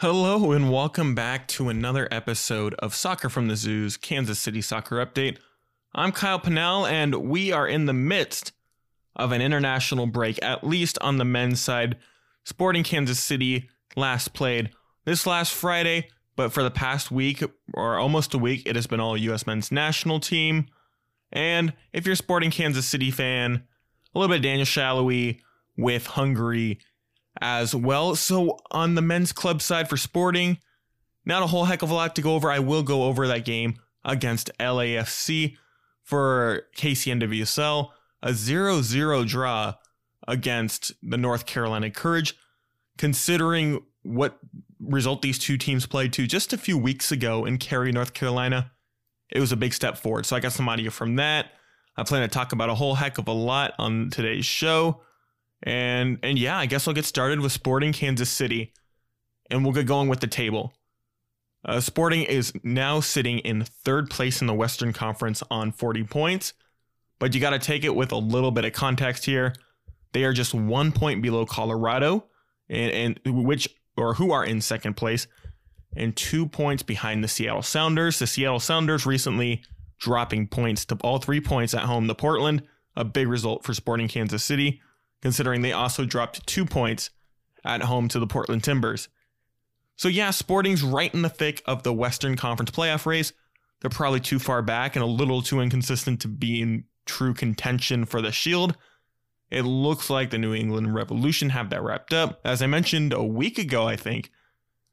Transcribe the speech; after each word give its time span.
Hello, 0.00 0.52
and 0.52 0.72
welcome 0.72 1.14
back 1.14 1.46
to 1.48 1.68
another 1.68 2.08
episode 2.10 2.72
of 2.78 2.94
Soccer 2.94 3.28
from 3.28 3.48
the 3.48 3.54
Zoo's 3.54 3.98
Kansas 3.98 4.38
City 4.38 4.62
Soccer 4.62 4.96
Update. 4.96 5.36
I'm 5.94 6.10
Kyle 6.10 6.38
Pennell, 6.38 6.86
and 6.86 7.16
we 7.16 7.52
are 7.52 7.68
in 7.68 7.84
the 7.84 7.92
midst 7.92 8.52
of 9.14 9.30
an 9.30 9.42
international 9.42 10.06
break, 10.06 10.42
at 10.42 10.64
least 10.64 10.98
on 11.02 11.18
the 11.18 11.26
men's 11.26 11.60
side. 11.60 11.98
Sporting 12.44 12.82
Kansas 12.82 13.20
City 13.20 13.68
last 13.94 14.32
played 14.32 14.70
this 15.04 15.26
last 15.26 15.52
Friday, 15.52 16.08
but 16.34 16.50
for 16.50 16.62
the 16.62 16.70
past 16.70 17.10
week 17.10 17.44
or 17.74 17.98
almost 17.98 18.32
a 18.32 18.38
week, 18.38 18.62
it 18.64 18.76
has 18.76 18.86
been 18.86 19.00
all 19.00 19.18
U.S. 19.18 19.46
men's 19.46 19.70
national 19.70 20.18
team. 20.18 20.68
And 21.30 21.74
if 21.92 22.06
you're 22.06 22.14
a 22.14 22.16
Sporting 22.16 22.50
Kansas 22.50 22.86
City 22.86 23.10
fan, 23.10 23.64
a 24.14 24.18
little 24.18 24.34
bit 24.34 24.40
Daniel 24.40 24.64
Salloi 24.64 25.40
with 25.76 26.06
Hungary 26.06 26.78
as 27.40 27.74
well. 27.74 28.14
So 28.14 28.58
on 28.70 28.94
the 28.94 29.02
men's 29.02 29.32
club 29.32 29.62
side 29.62 29.88
for 29.88 29.96
Sporting, 29.96 30.58
not 31.24 31.42
a 31.42 31.46
whole 31.46 31.64
heck 31.64 31.82
of 31.82 31.90
a 31.90 31.94
lot 31.94 32.14
to 32.16 32.22
go 32.22 32.34
over. 32.34 32.50
I 32.50 32.58
will 32.58 32.82
go 32.82 33.04
over 33.04 33.26
that 33.26 33.44
game 33.44 33.76
against 34.04 34.50
LAFC 34.58 35.56
for 36.02 36.62
KCNWSL, 36.76 37.88
a 38.22 38.30
0-0 38.30 39.26
draw 39.26 39.74
against 40.26 40.92
the 41.02 41.16
North 41.16 41.46
Carolina 41.46 41.90
Courage, 41.90 42.34
considering 42.98 43.82
what 44.02 44.38
result 44.80 45.22
these 45.22 45.38
two 45.38 45.56
teams 45.56 45.86
played 45.86 46.12
to 46.14 46.26
just 46.26 46.52
a 46.52 46.58
few 46.58 46.78
weeks 46.78 47.12
ago 47.12 47.44
in 47.44 47.58
Cary, 47.58 47.92
North 47.92 48.14
Carolina. 48.14 48.72
It 49.30 49.40
was 49.40 49.52
a 49.52 49.56
big 49.56 49.74
step 49.74 49.96
forward. 49.96 50.26
So 50.26 50.34
I 50.36 50.40
got 50.40 50.52
some 50.52 50.68
audio 50.68 50.90
from 50.90 51.16
that. 51.16 51.52
I 51.96 52.02
plan 52.02 52.22
to 52.22 52.28
talk 52.28 52.52
about 52.52 52.70
a 52.70 52.74
whole 52.74 52.94
heck 52.94 53.18
of 53.18 53.28
a 53.28 53.32
lot 53.32 53.74
on 53.78 54.10
today's 54.10 54.46
show. 54.46 55.02
And 55.62 56.18
and 56.22 56.38
yeah, 56.38 56.58
I 56.58 56.66
guess 56.66 56.88
I'll 56.88 56.94
get 56.94 57.04
started 57.04 57.40
with 57.40 57.52
Sporting 57.52 57.92
Kansas 57.92 58.30
City, 58.30 58.72
and 59.50 59.62
we'll 59.64 59.74
get 59.74 59.86
going 59.86 60.08
with 60.08 60.20
the 60.20 60.26
table. 60.26 60.72
Uh, 61.64 61.80
Sporting 61.80 62.22
is 62.22 62.52
now 62.62 63.00
sitting 63.00 63.40
in 63.40 63.64
third 63.64 64.08
place 64.08 64.40
in 64.40 64.46
the 64.46 64.54
Western 64.54 64.94
Conference 64.94 65.42
on 65.50 65.72
40 65.72 66.04
points, 66.04 66.54
but 67.18 67.34
you 67.34 67.40
got 67.40 67.50
to 67.50 67.58
take 67.58 67.84
it 67.84 67.94
with 67.94 68.12
a 68.12 68.16
little 68.16 68.50
bit 68.50 68.64
of 68.64 68.72
context 68.72 69.26
here. 69.26 69.52
They 70.12 70.24
are 70.24 70.32
just 70.32 70.54
one 70.54 70.90
point 70.90 71.20
below 71.20 71.44
Colorado, 71.44 72.24
and, 72.70 73.20
and 73.26 73.44
which 73.44 73.68
or 73.96 74.14
who 74.14 74.32
are 74.32 74.44
in 74.44 74.62
second 74.62 74.94
place, 74.94 75.26
and 75.94 76.16
two 76.16 76.46
points 76.46 76.82
behind 76.82 77.22
the 77.22 77.28
Seattle 77.28 77.62
Sounders. 77.62 78.18
The 78.18 78.26
Seattle 78.26 78.60
Sounders 78.60 79.04
recently 79.04 79.62
dropping 79.98 80.46
points 80.46 80.86
to 80.86 80.96
all 81.02 81.18
three 81.18 81.42
points 81.42 81.74
at 81.74 81.82
home 81.82 82.08
to 82.08 82.14
Portland, 82.14 82.62
a 82.96 83.04
big 83.04 83.28
result 83.28 83.64
for 83.64 83.74
Sporting 83.74 84.08
Kansas 84.08 84.42
City 84.42 84.80
considering 85.22 85.62
they 85.62 85.72
also 85.72 86.04
dropped 86.04 86.46
two 86.46 86.64
points 86.64 87.10
at 87.64 87.82
home 87.82 88.08
to 88.08 88.18
the 88.18 88.26
Portland 88.26 88.64
Timbers. 88.64 89.08
So, 89.96 90.08
yeah, 90.08 90.30
Sporting's 90.30 90.82
right 90.82 91.12
in 91.12 91.22
the 91.22 91.28
thick 91.28 91.62
of 91.66 91.82
the 91.82 91.92
Western 91.92 92.36
Conference 92.36 92.70
playoff 92.70 93.04
race. 93.04 93.32
They're 93.80 93.90
probably 93.90 94.20
too 94.20 94.38
far 94.38 94.62
back 94.62 94.96
and 94.96 95.02
a 95.02 95.06
little 95.06 95.42
too 95.42 95.60
inconsistent 95.60 96.20
to 96.20 96.28
be 96.28 96.62
in 96.62 96.84
true 97.06 97.34
contention 97.34 98.04
for 98.04 98.22
the 98.22 98.32
Shield. 98.32 98.76
It 99.50 99.62
looks 99.62 100.08
like 100.08 100.30
the 100.30 100.38
New 100.38 100.54
England 100.54 100.94
Revolution 100.94 101.50
have 101.50 101.70
that 101.70 101.82
wrapped 101.82 102.12
up. 102.12 102.40
As 102.44 102.62
I 102.62 102.66
mentioned 102.66 103.12
a 103.12 103.22
week 103.22 103.58
ago, 103.58 103.86
I 103.86 103.96
think, 103.96 104.30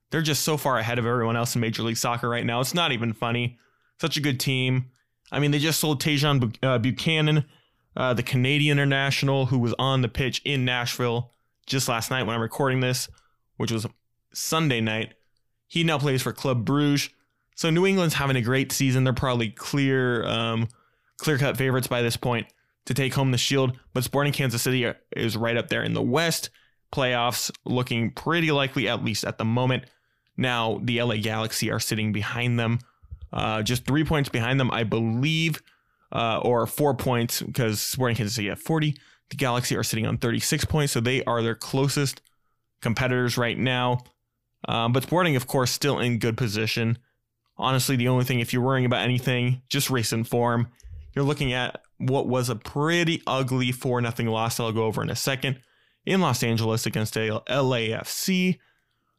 they're 0.09 0.22
just 0.22 0.44
so 0.44 0.58
far 0.58 0.78
ahead 0.78 1.00
of 1.00 1.06
everyone 1.06 1.36
else 1.36 1.53
in 1.53 1.62
Major 1.62 1.84
League 1.84 1.97
Soccer 1.97 2.30
right 2.30 2.45
now. 2.45 2.59
It's 2.59 2.73
not 2.73 2.91
even 2.91 3.14
funny. 3.14 3.59
Such 4.00 4.17
a 4.17 4.22
good 4.22 4.39
team. 4.39 4.89
I 5.31 5.39
mean, 5.39 5.52
they 5.52 5.59
just 5.59 5.80
sold 5.80 6.02
Tajon 6.02 6.56
uh, 6.64 6.78
Buchanan 6.80 7.45
uh, 7.98 8.14
the 8.14 8.23
Canadian 8.23 8.78
international 8.78 9.48
who 9.48 9.58
was 9.58 9.73
on 9.80 10.02
the 10.02 10.08
pitch 10.08 10.40
in 10.45 10.64
Nashville 10.64 11.31
just 11.66 11.90
last 11.90 12.12
night 12.12 12.24
when 12.24 12.35
I'm 12.35 12.41
recording 12.41 12.80
this, 12.80 13.09
which 13.58 13.72
was 13.72 13.88
Sunday 14.31 14.80
night. 14.80 15.16
He 15.68 15.84
now 15.84 15.97
plays 15.97 16.22
for 16.22 16.31
Club 16.31 16.63
Bruges. 16.63 17.09
So 17.56 17.72
New 17.72 17.88
England's 17.88 18.13
having 18.13 18.36
a 18.36 18.41
great 18.41 18.72
season. 18.72 19.03
They're 19.03 19.13
probably 19.13 19.50
clear, 19.50 20.24
um, 20.28 20.68
clear 21.18 21.40
cut 21.40 21.57
favorites 21.57 21.88
by 21.88 22.03
this 22.03 22.16
point 22.16 22.46
to 22.86 22.94
take 22.94 23.16
home 23.16 23.31
the 23.31 23.38
Shield. 23.38 23.78
But 23.94 24.03
Sporting 24.03 24.31
Kansas 24.31 24.62
City 24.62 24.94
is 25.16 25.36
right 25.36 25.57
up 25.57 25.69
there 25.69 25.81
in 25.81 25.94
the 25.94 26.02
West. 26.02 26.52
Playoffs 26.94 27.52
looking 27.66 28.12
pretty 28.12 28.52
likely, 28.52 28.88
at 28.88 29.03
least 29.03 29.25
at 29.25 29.40
the 29.40 29.44
moment. 29.44 29.86
Now 30.38 30.80
the 30.84 31.02
LA 31.02 31.16
Galaxy 31.16 31.72
are 31.72 31.80
sitting 31.80 32.12
behind 32.12 32.59
them, 32.59 32.78
uh, 33.34 33.63
just 33.63 33.86
three 33.86 34.03
points 34.03 34.30
behind 34.30 34.59
them, 34.59 34.69
I 34.69 34.84
believe 34.84 35.63
uh, 36.12 36.40
or 36.40 36.66
four 36.68 36.94
points 36.94 37.41
because 37.41 37.81
Sporting 37.81 38.16
Kansas 38.16 38.35
City 38.35 38.50
have 38.50 38.62
40. 38.62 38.95
The 39.29 39.35
Galaxy 39.35 39.75
are 39.75 39.84
sitting 39.84 40.07
on 40.07 40.18
36 40.18 40.66
points, 40.66 40.94
so 40.94 41.00
they 41.00 41.23
are 41.25 41.41
their 41.41 41.56
closest 41.56 42.22
competitors 42.81 43.38
right 43.38 43.57
now. 43.57 44.00
Um, 44.68 44.94
but 44.94 45.03
Sporting, 45.03 45.35
of 45.35 45.47
course, 45.47 45.72
still 45.72 46.00
in 46.00 46.19
good 46.19 46.38
position. 46.38 46.97
Honestly, 47.57 47.95
the 47.95 48.07
only 48.07 48.23
thing, 48.23 48.40
if 48.40 48.53
you're 48.53 48.62
worrying 48.62 48.85
about 48.85 49.01
anything, 49.01 49.62
just 49.69 49.90
recent 49.90 50.28
form, 50.28 50.68
you're 51.16 51.25
looking 51.25 51.53
at 51.53 51.81
what 51.97 52.28
was 52.28 52.50
a 52.50 52.56
pretty 52.56 53.22
ugly 53.25 53.72
4 53.72 54.01
0 54.01 54.31
loss 54.31 54.57
that 54.57 54.63
I'll 54.63 54.72
go 54.72 54.85
over 54.85 55.01
in 55.01 55.09
a 55.09 55.16
second 55.16 55.59
in 56.06 56.22
Los 56.22 56.44
Angeles 56.44 56.85
against 56.85 57.16
LAFC. 57.16 58.59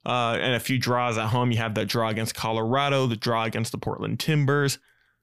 Uh, 0.06 0.38
and 0.40 0.54
a 0.54 0.60
few 0.60 0.78
draws 0.78 1.18
at 1.18 1.26
home. 1.28 1.50
You 1.50 1.58
have 1.58 1.74
that 1.74 1.86
draw 1.86 2.08
against 2.08 2.34
Colorado, 2.34 3.06
the 3.06 3.16
draw 3.16 3.44
against 3.44 3.72
the 3.72 3.78
Portland 3.78 4.18
Timbers, 4.18 4.78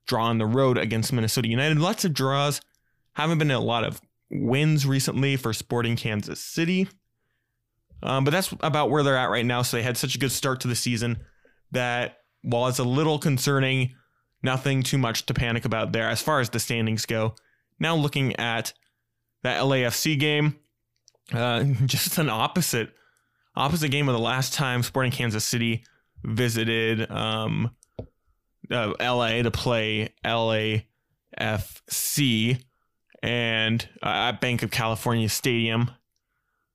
draw 0.06 0.26
on 0.26 0.38
the 0.38 0.46
road 0.46 0.78
against 0.78 1.14
Minnesota 1.14 1.48
United. 1.48 1.80
Lots 1.80 2.06
of 2.06 2.14
draws. 2.14 2.62
Haven't 3.14 3.38
been 3.38 3.52
a 3.52 3.60
lot 3.60 3.84
of 3.84 4.02
wins 4.30 4.86
recently 4.86 5.36
for 5.36 5.54
Sporting 5.54 5.96
Kansas 5.96 6.40
City. 6.40 6.88
Um, 8.04 8.24
but 8.24 8.32
that's 8.32 8.54
about 8.60 8.90
where 8.90 9.04
they're 9.04 9.18
at 9.18 9.30
right 9.30 9.46
now. 9.46 9.62
So 9.62 9.78
they 9.78 9.84
had 9.84 9.98
such 9.98 10.16
a 10.16 10.20
good 10.20 10.32
start 10.32 10.60
to 10.62 10.68
the 10.68 10.76
season 10.76 11.20
that 11.72 12.20
while 12.42 12.68
it's 12.68 12.80
a 12.80 12.84
little 12.84 13.18
concerning, 13.18 13.96
nothing 14.44 14.84
too 14.84 14.98
much 14.98 15.26
to 15.26 15.34
panic 15.34 15.66
about 15.66 15.92
there 15.92 16.10
as 16.10 16.22
far 16.22 16.40
as 16.40 16.50
the 16.50 16.60
standings 16.60 17.06
go. 17.06 17.36
Now 17.80 17.96
looking 17.96 18.36
at 18.36 18.74
that 19.44 19.62
LAFC 19.62 20.20
game, 20.20 20.58
uh, 21.34 21.64
just 21.86 22.18
an 22.18 22.30
opposite 22.30 22.92
opposite 23.56 23.90
game 23.90 24.10
of 24.10 24.14
the 24.14 24.22
last 24.22 24.54
time 24.54 24.84
Sporting 24.84 25.14
Kansas 25.14 25.46
City 25.46 25.84
visited 26.24 27.10
um, 27.10 27.72
uh, 28.72 28.94
LA 29.00 29.42
to 29.42 29.52
play 29.52 30.14
LAFC 30.24 30.84
and 33.24 33.90
uh, 34.04 34.08
at 34.08 34.42
Banc 34.42 34.64
of 34.64 34.72
California 34.72 35.30
Stadium. 35.30 35.92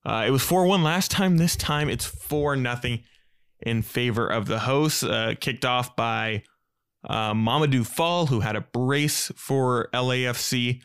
Uh, 0.05 0.25
it 0.27 0.31
was 0.31 0.43
4 0.43 0.67
1 0.67 0.83
last 0.83 1.11
time. 1.11 1.37
This 1.37 1.57
time 1.57 1.89
it's 1.89 2.05
4 2.05 2.57
0 2.57 2.99
in 3.61 3.83
favor 3.83 4.27
of 4.27 4.47
the 4.47 4.61
hosts. 4.61 5.03
Uh, 5.03 5.35
kicked 5.39 5.65
off 5.65 5.95
by 5.95 6.43
uh, 7.05 7.33
Mamadou 7.35 7.87
Fall, 7.87 8.27
who 8.27 8.41
had 8.41 8.57
a 8.57 8.61
brace 8.61 9.31
for 9.37 9.89
LAFC. 9.93 10.81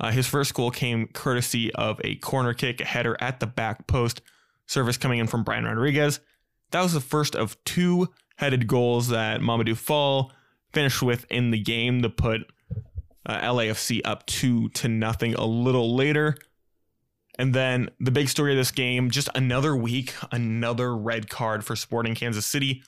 Uh, 0.00 0.10
his 0.10 0.26
first 0.26 0.54
goal 0.54 0.70
came 0.70 1.06
courtesy 1.08 1.72
of 1.74 2.00
a 2.02 2.16
corner 2.16 2.52
kick, 2.52 2.80
a 2.80 2.84
header 2.84 3.16
at 3.20 3.40
the 3.40 3.46
back 3.46 3.86
post, 3.86 4.20
service 4.66 4.96
coming 4.96 5.20
in 5.20 5.26
from 5.26 5.44
Brian 5.44 5.64
Rodriguez. 5.64 6.20
That 6.70 6.82
was 6.82 6.92
the 6.92 7.00
first 7.00 7.36
of 7.36 7.62
two 7.64 8.08
headed 8.36 8.66
goals 8.66 9.08
that 9.08 9.40
Mamadou 9.40 9.76
Fall 9.76 10.32
finished 10.74 11.02
with 11.02 11.24
in 11.30 11.50
the 11.50 11.58
game 11.58 12.02
to 12.02 12.10
put 12.10 12.42
uh, 13.26 13.40
LAFC 13.40 14.00
up 14.04 14.26
two 14.26 14.68
to 14.70 14.88
nothing 14.88 15.34
a 15.34 15.44
little 15.44 15.94
later. 15.94 16.36
And 17.38 17.54
then 17.54 17.90
the 17.98 18.10
big 18.10 18.28
story 18.28 18.52
of 18.52 18.58
this 18.58 18.70
game, 18.70 19.10
just 19.10 19.28
another 19.34 19.74
week, 19.74 20.14
another 20.30 20.96
red 20.96 21.28
card 21.28 21.64
for 21.64 21.74
Sporting 21.74 22.14
Kansas 22.14 22.46
City, 22.46 22.82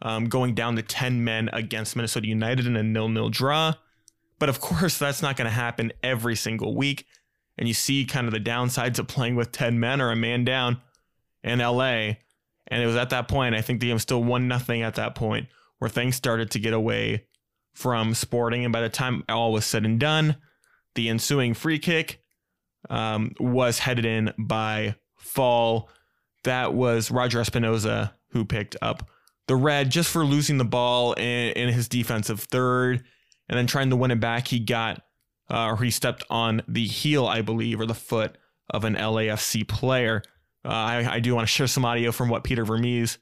um, 0.00 0.28
going 0.28 0.54
down 0.54 0.76
to 0.76 0.82
10 0.82 1.22
men 1.22 1.48
against 1.52 1.94
Minnesota 1.94 2.26
United 2.26 2.66
in 2.66 2.76
a 2.76 2.82
nil-nil 2.82 3.28
draw. 3.28 3.74
But 4.38 4.48
of 4.48 4.60
course, 4.60 4.98
that's 4.98 5.22
not 5.22 5.36
going 5.36 5.46
to 5.46 5.54
happen 5.54 5.92
every 6.02 6.34
single 6.34 6.74
week. 6.74 7.06
And 7.58 7.68
you 7.68 7.74
see 7.74 8.04
kind 8.04 8.26
of 8.26 8.32
the 8.32 8.40
downsides 8.40 8.98
of 8.98 9.06
playing 9.06 9.36
with 9.36 9.52
10 9.52 9.78
men 9.78 10.00
or 10.00 10.10
a 10.10 10.16
man 10.16 10.44
down 10.44 10.80
in 11.44 11.58
LA. 11.58 12.14
And 12.68 12.82
it 12.82 12.86
was 12.86 12.96
at 12.96 13.10
that 13.10 13.28
point, 13.28 13.54
I 13.54 13.60
think 13.60 13.80
the 13.80 13.88
game 13.88 13.94
was 13.94 14.02
still 14.02 14.24
1 14.24 14.48
nothing 14.48 14.82
at 14.82 14.94
that 14.94 15.14
point, 15.14 15.48
where 15.78 15.90
things 15.90 16.16
started 16.16 16.50
to 16.52 16.58
get 16.58 16.72
away 16.72 17.26
from 17.74 18.14
Sporting. 18.14 18.64
And 18.64 18.72
by 18.72 18.80
the 18.80 18.88
time 18.88 19.24
all 19.28 19.52
was 19.52 19.64
said 19.64 19.84
and 19.84 19.98
done, 19.98 20.36
the 20.94 21.08
ensuing 21.08 21.54
free 21.54 21.78
kick 21.78 22.20
um, 22.90 23.32
was 23.38 23.78
headed 23.78 24.04
in 24.04 24.32
by 24.38 24.96
Fall. 25.16 25.88
That 26.44 26.74
was 26.74 27.10
Roger 27.10 27.40
Espinoza 27.40 28.12
who 28.30 28.44
picked 28.44 28.76
up 28.82 29.08
the 29.46 29.56
red 29.56 29.90
just 29.90 30.10
for 30.10 30.24
losing 30.24 30.58
the 30.58 30.64
ball 30.64 31.12
in, 31.14 31.52
in 31.52 31.68
his 31.72 31.88
defensive 31.88 32.40
third 32.40 33.04
and 33.48 33.58
then 33.58 33.66
trying 33.66 33.90
to 33.90 33.96
win 33.96 34.10
it 34.10 34.20
back. 34.20 34.48
He 34.48 34.58
got, 34.58 35.02
uh, 35.50 35.66
or 35.66 35.76
he 35.82 35.90
stepped 35.90 36.24
on 36.30 36.62
the 36.68 36.86
heel, 36.86 37.26
I 37.26 37.42
believe, 37.42 37.80
or 37.80 37.86
the 37.86 37.94
foot 37.94 38.36
of 38.70 38.84
an 38.84 38.94
LAFC 38.94 39.66
player. 39.66 40.22
Uh, 40.64 40.68
I, 40.68 41.14
I 41.14 41.20
do 41.20 41.34
want 41.34 41.46
to 41.46 41.52
share 41.52 41.66
some 41.66 41.84
audio 41.84 42.12
from 42.12 42.28
what 42.28 42.44
Peter 42.44 42.64
Vermes 42.64 43.18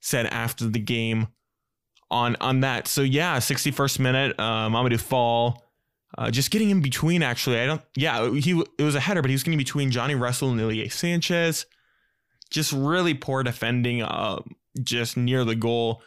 said 0.00 0.26
after 0.26 0.68
the 0.68 0.78
game 0.78 1.28
on 2.10 2.36
on 2.40 2.60
that. 2.60 2.88
So 2.88 3.02
yeah, 3.02 3.38
61st 3.38 3.98
minute, 3.98 4.34
uh, 4.38 4.68
Mamadou 4.68 5.00
Fall. 5.00 5.62
Uh, 6.16 6.30
just 6.30 6.50
getting 6.50 6.70
in 6.70 6.80
between, 6.80 7.22
actually. 7.22 7.60
I 7.60 7.66
don't. 7.66 7.82
Yeah, 7.94 8.30
he 8.32 8.62
it 8.78 8.82
was 8.82 8.94
a 8.94 9.00
header, 9.00 9.22
but 9.22 9.28
he 9.28 9.34
was 9.34 9.42
getting 9.42 9.58
between 9.58 9.90
Johnny 9.90 10.14
Russell 10.14 10.50
and 10.50 10.60
Ilie 10.60 10.88
Sanchez. 10.88 11.66
Just 12.50 12.72
really 12.72 13.12
poor 13.12 13.42
defending. 13.42 14.02
Uh, 14.02 14.40
just 14.82 15.16
near 15.16 15.44
the 15.44 15.54
goal, 15.54 16.02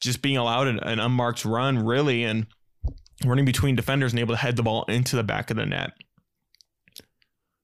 just 0.00 0.22
being 0.22 0.36
allowed 0.36 0.68
an, 0.68 0.78
an 0.80 1.00
unmarked 1.00 1.44
run, 1.44 1.84
really, 1.84 2.24
and 2.24 2.46
running 3.24 3.44
between 3.44 3.76
defenders 3.76 4.12
and 4.12 4.20
able 4.20 4.34
to 4.34 4.40
head 4.40 4.56
the 4.56 4.62
ball 4.62 4.84
into 4.84 5.16
the 5.16 5.22
back 5.22 5.50
of 5.50 5.56
the 5.56 5.66
net. 5.66 5.92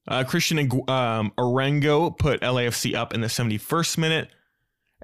Uh, 0.08 0.22
Christian 0.24 0.58
um, 0.58 1.32
Arango 1.36 2.16
put 2.16 2.40
LAFC 2.40 2.94
up 2.94 3.12
in 3.12 3.20
the 3.20 3.26
71st 3.26 3.98
minute. 3.98 4.30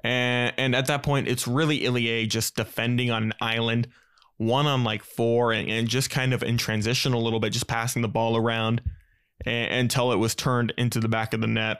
And, 0.03 0.53
and 0.57 0.75
at 0.75 0.87
that 0.87 1.03
point, 1.03 1.27
it's 1.27 1.47
really 1.47 1.85
Ilie 1.85 2.27
just 2.27 2.55
defending 2.55 3.09
on 3.09 3.23
an 3.23 3.33
island, 3.39 3.87
one 4.37 4.65
on 4.65 4.83
like 4.83 5.03
four, 5.03 5.53
and, 5.53 5.69
and 5.69 5.87
just 5.87 6.09
kind 6.09 6.33
of 6.33 6.43
in 6.43 6.57
transition 6.57 7.13
a 7.13 7.19
little 7.19 7.39
bit, 7.39 7.53
just 7.53 7.67
passing 7.67 8.01
the 8.01 8.07
ball 8.07 8.35
around 8.35 8.81
and, 9.45 9.73
until 9.73 10.11
it 10.11 10.17
was 10.17 10.35
turned 10.35 10.73
into 10.77 10.99
the 10.99 11.07
back 11.07 11.33
of 11.33 11.41
the 11.41 11.47
net 11.47 11.79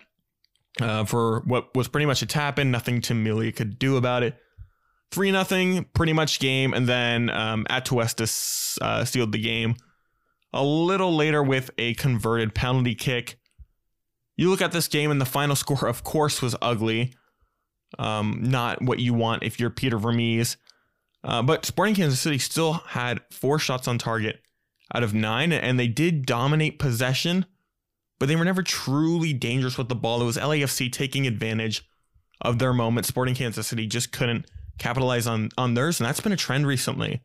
uh, 0.81 1.04
for 1.06 1.42
what 1.42 1.75
was 1.75 1.88
pretty 1.88 2.06
much 2.06 2.22
a 2.22 2.25
tap 2.25 2.60
in. 2.60 2.72
Nothing 2.72 3.02
Tim 3.02 3.24
Melia 3.24 3.52
could 3.52 3.78
do 3.78 3.98
about 3.98 4.24
it. 4.24 4.38
3 5.12 5.31
nothing, 5.31 5.86
pretty 5.94 6.14
much 6.14 6.40
game. 6.40 6.74
And 6.74 6.88
then 6.88 7.30
um, 7.30 7.68
Atuesta 7.70 8.80
uh, 8.81 9.06
sealed 9.06 9.31
the 9.31 9.40
game 9.40 9.75
a 10.54 10.64
little 10.64 11.16
later 11.16 11.44
with 11.44 11.72
a 11.78 11.94
converted 11.96 12.54
penalty 12.54 12.96
kick. 12.96 13.38
You 14.36 14.50
look 14.50 14.62
at 14.62 14.72
this 14.72 14.88
game, 14.88 15.12
and 15.12 15.22
the 15.22 15.25
final 15.25 15.56
score, 15.56 15.88
of 15.88 16.04
course, 16.04 16.42
was 16.42 16.56
ugly. 16.62 17.14
Um, 18.00 18.40
not 18.42 18.81
what 18.81 19.00
you 19.00 19.13
want 19.13 19.44
if 19.44 19.60
you're 19.60 19.69
Peter 19.69 19.98
Vermes. 19.98 20.57
Uh, 21.24 21.42
but 21.42 21.66
Sporting 21.66 21.95
Kansas 21.95 22.19
City 22.19 22.38
still 22.38 22.74
had 22.74 23.22
four 23.31 23.57
shots 23.57 23.88
on 23.88 23.98
target 23.98 24.42
out 24.94 25.04
of 25.04 25.13
nine, 25.13 25.51
and 25.51 25.80
they 25.80 25.88
did 25.88 26.25
dominate 26.25 26.80
possession, 26.80 27.45
but 28.19 28.28
they 28.28 28.36
were 28.36 28.45
never 28.45 28.62
truly 28.62 29.34
dangerous 29.34 29.78
with 29.78 29.90
the 29.90 29.95
ball. 29.95 30.22
It 30.22 30.25
was 30.25 30.38
LAFC 30.38 30.92
taking 30.92 31.25
advantage 31.25 31.88
of 32.42 32.60
their 32.60 32.74
moment. 32.74 33.06
Sporting 33.06 33.36
Kansas 33.36 33.68
City 33.68 33.88
just 33.88 34.12
couldn't 34.12 34.46
capitalize 34.78 35.28
on 35.28 35.50
on 35.57 35.74
theirs, 35.74 36.00
and 36.00 36.07
that's 36.07 36.19
been 36.19 36.31
a 36.31 36.38
trend 36.38 36.68
recently. 36.68 37.22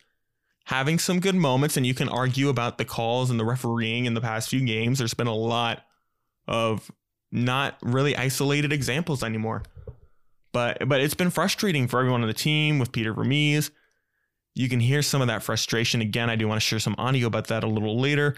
Having 0.66 0.98
some 0.98 1.18
good 1.18 1.34
moments, 1.34 1.76
and 1.76 1.86
you 1.86 1.94
can 1.94 2.08
argue 2.08 2.48
about 2.50 2.78
the 2.78 2.84
calls 2.84 3.30
and 3.30 3.40
the 3.40 3.44
refereeing 3.44 4.04
in 4.04 4.14
the 4.14 4.20
past 4.20 4.48
few 4.48 4.64
games. 4.64 4.98
There's 4.98 5.14
been 5.14 5.26
a 5.26 5.34
lot 5.34 5.82
of 6.46 6.90
not 7.32 7.76
really 7.82 8.16
isolated 8.16 8.72
examples 8.72 9.22
anymore. 9.22 9.62
But 10.58 10.88
but 10.88 11.00
it's 11.00 11.14
been 11.14 11.30
frustrating 11.30 11.86
for 11.86 12.00
everyone 12.00 12.22
on 12.22 12.26
the 12.26 12.34
team 12.34 12.80
with 12.80 12.90
Peter 12.90 13.14
Vermes. 13.14 13.70
You 14.56 14.68
can 14.68 14.80
hear 14.80 15.02
some 15.02 15.20
of 15.20 15.28
that 15.28 15.44
frustration. 15.44 16.00
Again, 16.00 16.28
I 16.28 16.34
do 16.34 16.48
want 16.48 16.60
to 16.60 16.66
share 16.66 16.80
some 16.80 16.96
audio 16.98 17.28
about 17.28 17.46
that 17.46 17.62
a 17.62 17.68
little 17.68 18.00
later. 18.00 18.34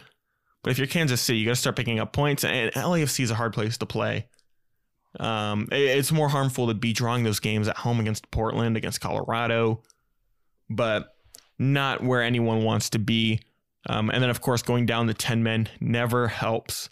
But 0.63 0.71
if 0.71 0.77
you're 0.77 0.87
Kansas 0.87 1.23
City, 1.23 1.39
you 1.39 1.47
got 1.47 1.53
to 1.53 1.57
start 1.57 1.77
picking 1.77 1.99
up 1.99 2.13
points, 2.13 2.45
and 2.45 2.71
LAFC 2.75 3.21
is 3.25 3.31
a 3.31 3.35
hard 3.35 3.55
place 3.55 3.79
to 3.79 3.87
play. 3.87 4.27
Um, 5.19 5.67
it's 5.73 6.13
more 6.13 6.29
harmful 6.29 6.67
to 6.67 6.75
be 6.75 6.93
drawing 6.93 7.25
those 7.25 7.41
games 7.41 7.69
at 7.69 7.79
home 7.79 8.01
against 8.01 8.31
Portland, 8.31 8.77
against 8.77 9.01
Colorado, 9.01 9.83
but 10.69 11.15
not 11.59 12.03
where 12.03 12.21
anyone 12.21 12.65
wants 12.65 12.91
to 12.91 12.99
be. 12.99 13.41
Um, 13.89 14.11
and 14.11 14.23
then, 14.23 14.29
of 14.29 14.43
course, 14.43 14.61
going 14.61 14.85
down 14.85 15.07
the 15.07 15.15
10 15.15 15.43
men 15.43 15.71
never 15.81 16.29
helps. 16.29 16.91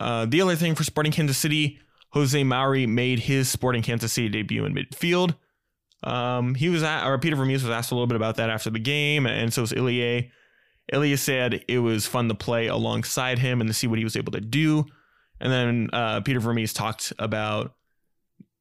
Uh, 0.00 0.24
the 0.24 0.40
other 0.40 0.56
thing 0.56 0.74
for 0.74 0.84
Sporting 0.84 1.12
Kansas 1.12 1.36
City, 1.36 1.78
Jose 2.12 2.42
Mauri 2.42 2.86
made 2.86 3.20
his 3.20 3.48
Sporting 3.48 3.82
Kansas 3.82 4.12
City 4.12 4.28
debut 4.28 4.64
in 4.64 4.74
midfield. 4.74 5.36
Um, 6.02 6.54
he 6.54 6.68
was 6.68 6.82
at, 6.82 7.06
or 7.06 7.18
Peter 7.18 7.36
Vermes 7.36 7.62
was 7.62 7.70
asked 7.70 7.92
a 7.92 7.94
little 7.94 8.06
bit 8.06 8.16
about 8.16 8.36
that 8.36 8.50
after 8.50 8.70
the 8.70 8.78
game, 8.78 9.26
and 9.26 9.52
so 9.52 9.62
was 9.62 9.72
Ilie. 9.72 10.30
Ilie 10.92 11.16
said 11.16 11.64
it 11.68 11.78
was 11.78 12.06
fun 12.06 12.28
to 12.28 12.34
play 12.34 12.66
alongside 12.66 13.38
him 13.38 13.60
and 13.60 13.68
to 13.68 13.74
see 13.74 13.86
what 13.86 13.98
he 13.98 14.04
was 14.04 14.16
able 14.16 14.32
to 14.32 14.40
do. 14.40 14.86
And 15.40 15.52
then 15.52 15.90
uh, 15.92 16.20
Peter 16.20 16.40
Vermes 16.40 16.72
talked 16.72 17.12
about 17.18 17.74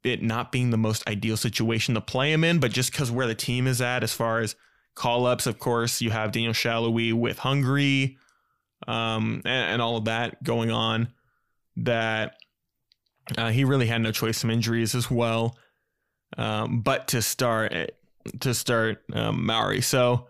it 0.04 0.22
not 0.22 0.52
being 0.52 0.70
the 0.70 0.78
most 0.78 1.08
ideal 1.10 1.38
situation 1.38 1.96
to 1.96 2.02
play 2.02 2.32
him 2.32 2.44
in, 2.44 2.60
but 2.60 2.72
just 2.72 2.92
because 2.92 3.12
where 3.12 3.28
the 3.28 3.36
team 3.36 3.68
is 3.68 3.82
at, 3.82 4.04
as 4.04 4.14
far 4.14 4.40
as 4.40 4.56
call 4.96 5.26
ups, 5.26 5.48
of 5.48 5.60
course, 5.60 6.02
you 6.02 6.12
have 6.12 6.32
Daniel 6.32 6.54
Salloi 6.54 7.14
with 7.14 7.40
Hungary 7.40 8.18
um, 8.88 9.42
and, 9.46 9.74
and, 9.74 9.82
all 9.82 9.98
of 9.98 10.06
that 10.06 10.42
going 10.42 10.72
on, 10.72 11.10
that 11.78 12.36
uh, 13.38 13.50
he 13.50 13.64
really 13.64 13.88
had 13.88 14.02
no 14.02 14.12
choice. 14.12 14.38
Some 14.38 14.50
injuries 14.50 14.96
as 14.96 15.10
well. 15.10 15.58
Um, 16.38 16.82
but 16.82 17.08
to 17.10 17.22
start, 17.22 17.74
to 18.40 18.54
start 18.54 19.04
um, 19.14 19.46
Mauri. 19.46 19.82
So 19.82 20.28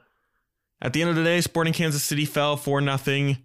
at 0.81 0.93
the 0.93 1.01
end 1.01 1.09
of 1.09 1.15
the 1.15 1.23
day, 1.23 1.41
Sporting 1.41 1.73
Kansas 1.73 2.03
City 2.03 2.25
fell 2.25 2.57
for 2.57 2.81
nothing 2.81 3.37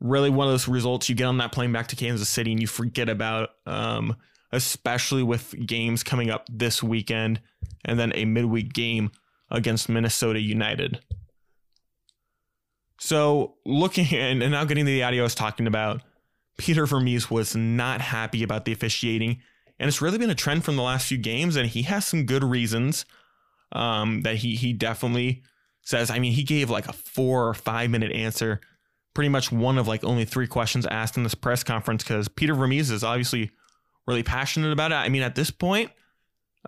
really 0.00 0.30
one 0.30 0.46
of 0.46 0.52
those 0.52 0.68
results 0.68 1.08
you 1.08 1.14
get 1.14 1.24
on 1.24 1.38
that 1.38 1.52
plane 1.52 1.72
back 1.72 1.88
to 1.88 1.96
Kansas 1.96 2.28
City 2.28 2.52
and 2.52 2.60
you 2.60 2.66
forget 2.66 3.08
about, 3.08 3.50
um, 3.66 4.16
especially 4.52 5.22
with 5.22 5.54
games 5.66 6.02
coming 6.02 6.30
up 6.30 6.46
this 6.50 6.82
weekend 6.82 7.40
and 7.84 7.98
then 7.98 8.12
a 8.14 8.24
midweek 8.24 8.72
game 8.72 9.10
against 9.50 9.88
Minnesota 9.88 10.40
United. 10.40 11.00
So, 12.98 13.54
looking 13.64 14.06
and, 14.14 14.42
and 14.42 14.52
now 14.52 14.64
getting 14.64 14.84
to 14.84 14.90
the 14.90 15.02
audio 15.02 15.22
I 15.22 15.24
was 15.24 15.34
talking 15.34 15.66
about, 15.66 16.02
Peter 16.60 16.84
Vermes 16.84 17.30
was 17.30 17.56
not 17.56 18.02
happy 18.02 18.42
about 18.42 18.66
the 18.66 18.72
officiating. 18.72 19.40
And 19.78 19.88
it's 19.88 20.02
really 20.02 20.18
been 20.18 20.28
a 20.28 20.34
trend 20.34 20.62
from 20.62 20.76
the 20.76 20.82
last 20.82 21.06
few 21.06 21.16
games, 21.16 21.56
and 21.56 21.66
he 21.66 21.82
has 21.82 22.06
some 22.06 22.26
good 22.26 22.44
reasons 22.44 23.06
um, 23.72 24.20
that 24.22 24.36
he 24.36 24.54
he 24.54 24.74
definitely 24.74 25.42
says. 25.80 26.10
I 26.10 26.18
mean, 26.18 26.32
he 26.32 26.42
gave 26.42 26.68
like 26.68 26.86
a 26.86 26.92
four 26.92 27.48
or 27.48 27.54
five 27.54 27.88
minute 27.88 28.12
answer 28.12 28.60
pretty 29.14 29.30
much 29.30 29.50
one 29.50 29.78
of 29.78 29.88
like 29.88 30.04
only 30.04 30.26
three 30.26 30.46
questions 30.46 30.84
asked 30.86 31.16
in 31.16 31.22
this 31.22 31.34
press 31.34 31.64
conference 31.64 32.04
because 32.04 32.28
Peter 32.28 32.54
Vermes 32.54 32.90
is 32.90 33.02
obviously 33.02 33.50
really 34.06 34.22
passionate 34.22 34.70
about 34.70 34.92
it. 34.92 34.96
I 34.96 35.08
mean, 35.08 35.22
at 35.22 35.34
this 35.34 35.50
point, 35.50 35.90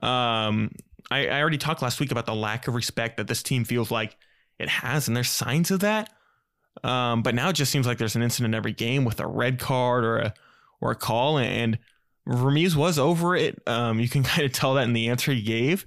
um, 0.01 0.73
I, 1.11 1.27
I 1.27 1.41
already 1.41 1.59
talked 1.59 1.83
last 1.83 2.01
week 2.01 2.13
about 2.13 2.25
the 2.25 2.35
lack 2.35 2.67
of 2.67 2.75
respect 2.75 3.19
that 3.19 3.29
this 3.29 3.43
team 3.43 3.65
feels 3.65 3.91
like 3.91 4.17
it 4.59 4.71
has, 4.71 5.07
and 5.07 5.15
there's 5.15 5.29
signs 5.29 5.71
of 5.71 5.81
that. 5.81 6.11
Um, 6.85 7.23
but 7.23 7.35
now 7.35 7.51
it 7.51 7.55
just 7.55 7.71
seems 7.71 7.87
like 7.87 7.99
there's 7.99 8.17
an 8.17 8.23
incident 8.23 8.55
every 8.55 8.73
game 8.73 9.05
with 9.05 9.21
a 9.21 9.27
red 9.27 9.59
card 9.59 10.05
or 10.05 10.19
a 10.19 10.35
or 10.81 10.91
a 10.91 10.97
call, 10.97 11.39
and 11.39 11.79
Vermes 12.27 12.77
was 12.77 12.99
over 12.99 13.37
it. 13.37 13.61
Um, 13.67 14.01
you 14.01 14.09
can 14.09 14.23
kind 14.25 14.45
of 14.45 14.53
tell 14.53 14.75
that 14.75 14.85
in 14.85 14.93
the 14.93 15.09
answer 15.09 15.33
he 15.33 15.43
gave. 15.43 15.87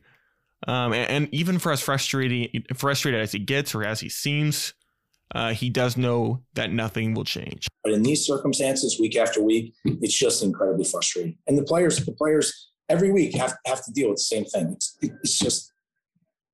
Um, 0.68 0.94
and, 0.94 1.10
and, 1.10 1.34
even 1.34 1.60
for 1.60 1.72
as 1.72 1.82
frustrating 1.82 2.64
frustrated 2.74 3.22
as 3.22 3.32
he 3.32 3.40
gets 3.40 3.76
or 3.76 3.84
as 3.84 4.00
he 4.00 4.10
seems, 4.10 4.74
uh, 5.34 5.54
he 5.54 5.70
does 5.70 5.98
know 5.98 6.42
that 6.54 6.72
nothing 6.72 7.14
will 7.14 7.26
change. 7.26 7.68
But 7.84 7.94
in 7.94 8.02
these 8.02 8.26
circumstances, 8.26 9.00
week 9.00 9.16
after 9.16 9.44
week, 9.44 9.76
it's 9.84 10.18
just 10.18 10.44
incredibly 10.44 10.86
frustrating. 10.86 11.38
And 11.46 11.58
the 11.58 11.64
players, 11.64 12.04
the 12.04 12.14
players 12.14 12.72
every 12.90 13.12
week 13.12 13.36
have, 13.36 13.56
have 13.68 13.84
to 13.86 13.92
deal 13.92 14.10
with 14.10 14.18
the 14.18 14.24
same 14.24 14.46
thing. 14.46 14.72
It's, 14.72 14.98
it's 15.02 15.38
just, 15.38 15.72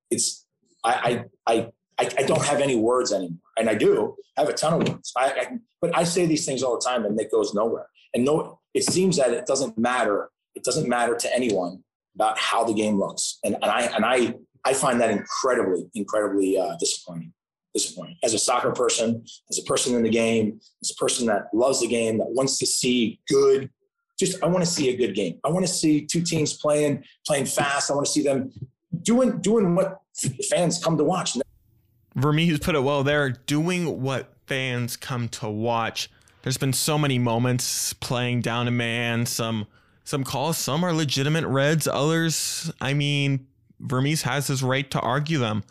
it's, 0.10 0.46
I, 0.84 1.24
I, 1.48 1.54
I, 1.54 1.68
I 2.18 2.24
don't 2.24 2.44
have 2.46 2.60
any 2.60 2.76
words 2.76 3.12
anymore. 3.12 3.38
And 3.58 3.70
I 3.70 3.76
do 3.76 4.16
I 4.38 4.42
have 4.42 4.50
a 4.50 4.54
ton 4.54 4.82
of 4.82 4.88
words. 4.88 5.12
I, 5.18 5.26
I, 5.26 5.48
but 5.82 5.96
I 5.98 6.04
say 6.04 6.26
these 6.26 6.46
things 6.46 6.64
all 6.64 6.76
the 6.76 6.86
time 6.86 7.06
and 7.06 7.20
it 7.20 7.32
goes 7.32 7.54
nowhere. 7.54 7.88
And 8.14 8.26
no, 8.26 8.60
it 8.74 8.84
seems 8.84 9.18
that 9.18 9.32
it 9.32 9.46
doesn't 9.46 9.78
matter. 9.78 10.30
It 10.56 10.64
doesn't 10.64 10.88
matter 10.88 11.16
to 11.16 11.36
anyone 11.36 11.84
about 12.16 12.38
how 12.38 12.64
the 12.64 12.74
game 12.74 13.00
looks. 13.00 13.40
And, 13.44 13.56
and 13.56 13.66
I, 13.66 13.82
and 13.84 14.06
I, 14.06 14.36
I 14.66 14.74
find 14.74 15.00
that 15.02 15.12
incredibly, 15.12 15.90
incredibly 15.96 16.58
uh, 16.58 16.76
disappointing 16.80 17.34
disappointing. 17.74 18.18
As 18.22 18.34
a 18.34 18.38
soccer 18.38 18.72
person, 18.72 19.24
as 19.50 19.58
a 19.58 19.64
person 19.64 19.96
in 19.96 20.04
the 20.04 20.10
game, 20.10 20.60
as 20.82 20.92
a 20.92 20.96
person 20.96 21.26
that 21.28 21.46
loves 21.54 21.80
the 21.80 21.88
game, 21.88 22.18
that 22.18 22.28
wants 22.30 22.58
to 22.58 22.66
see 22.66 23.20
good, 23.30 23.70
just 24.20 24.44
I 24.44 24.48
want 24.48 24.64
to 24.64 24.70
see 24.70 24.90
a 24.90 24.98
good 24.98 25.16
game. 25.16 25.40
I 25.44 25.50
want 25.50 25.66
to 25.66 25.72
see 25.72 26.06
two 26.06 26.22
teams 26.22 26.54
playing, 26.54 27.04
playing 27.26 27.46
fast. 27.46 27.90
I 27.90 27.94
want 27.94 28.06
to 28.06 28.12
see 28.12 28.22
them 28.22 28.52
doing 29.02 29.40
doing 29.40 29.74
what 29.74 30.00
fans 30.50 30.84
come 30.84 30.98
to 30.98 31.04
watch. 31.04 31.38
Vermes 32.16 32.60
put 32.60 32.76
it 32.76 32.84
well 32.84 33.04
there, 33.04 33.30
doing 33.30 34.02
what 34.02 34.34
fans 34.48 34.98
come 34.98 35.30
to 35.30 35.50
watch. 35.50 36.10
There's 36.44 36.58
been 36.58 36.74
so 36.74 36.98
many 36.98 37.20
moments 37.20 37.94
playing 37.94 38.42
down 38.42 38.68
a 38.68 38.72
man, 38.72 39.26
some 39.26 39.68
some 40.04 40.24
calls, 40.24 40.58
some 40.58 40.84
are 40.84 40.94
legitimate 40.94 41.46
reds, 41.46 41.88
others, 41.88 42.72
I 42.82 42.94
mean, 42.94 43.48
Vermes 43.80 44.24
has 44.24 44.48
his 44.48 44.64
right 44.64 44.90
to 44.92 45.00
argue 45.00 45.38
them. 45.38 45.64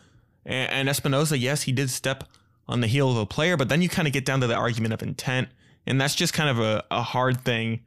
And, 0.45 0.71
and 0.71 0.89
Espinoza, 0.89 1.39
yes, 1.39 1.63
he 1.63 1.71
did 1.71 1.89
step 1.89 2.23
on 2.67 2.81
the 2.81 2.87
heel 2.87 3.11
of 3.11 3.17
a 3.17 3.25
player, 3.25 3.57
but 3.57 3.69
then 3.69 3.81
you 3.81 3.89
kind 3.89 4.07
of 4.07 4.13
get 4.13 4.25
down 4.25 4.41
to 4.41 4.47
the 4.47 4.55
argument 4.55 4.93
of 4.93 5.03
intent. 5.03 5.49
And 5.85 5.99
that's 5.99 6.15
just 6.15 6.33
kind 6.33 6.49
of 6.49 6.59
a, 6.59 6.83
a 6.89 7.01
hard 7.01 7.41
thing 7.41 7.81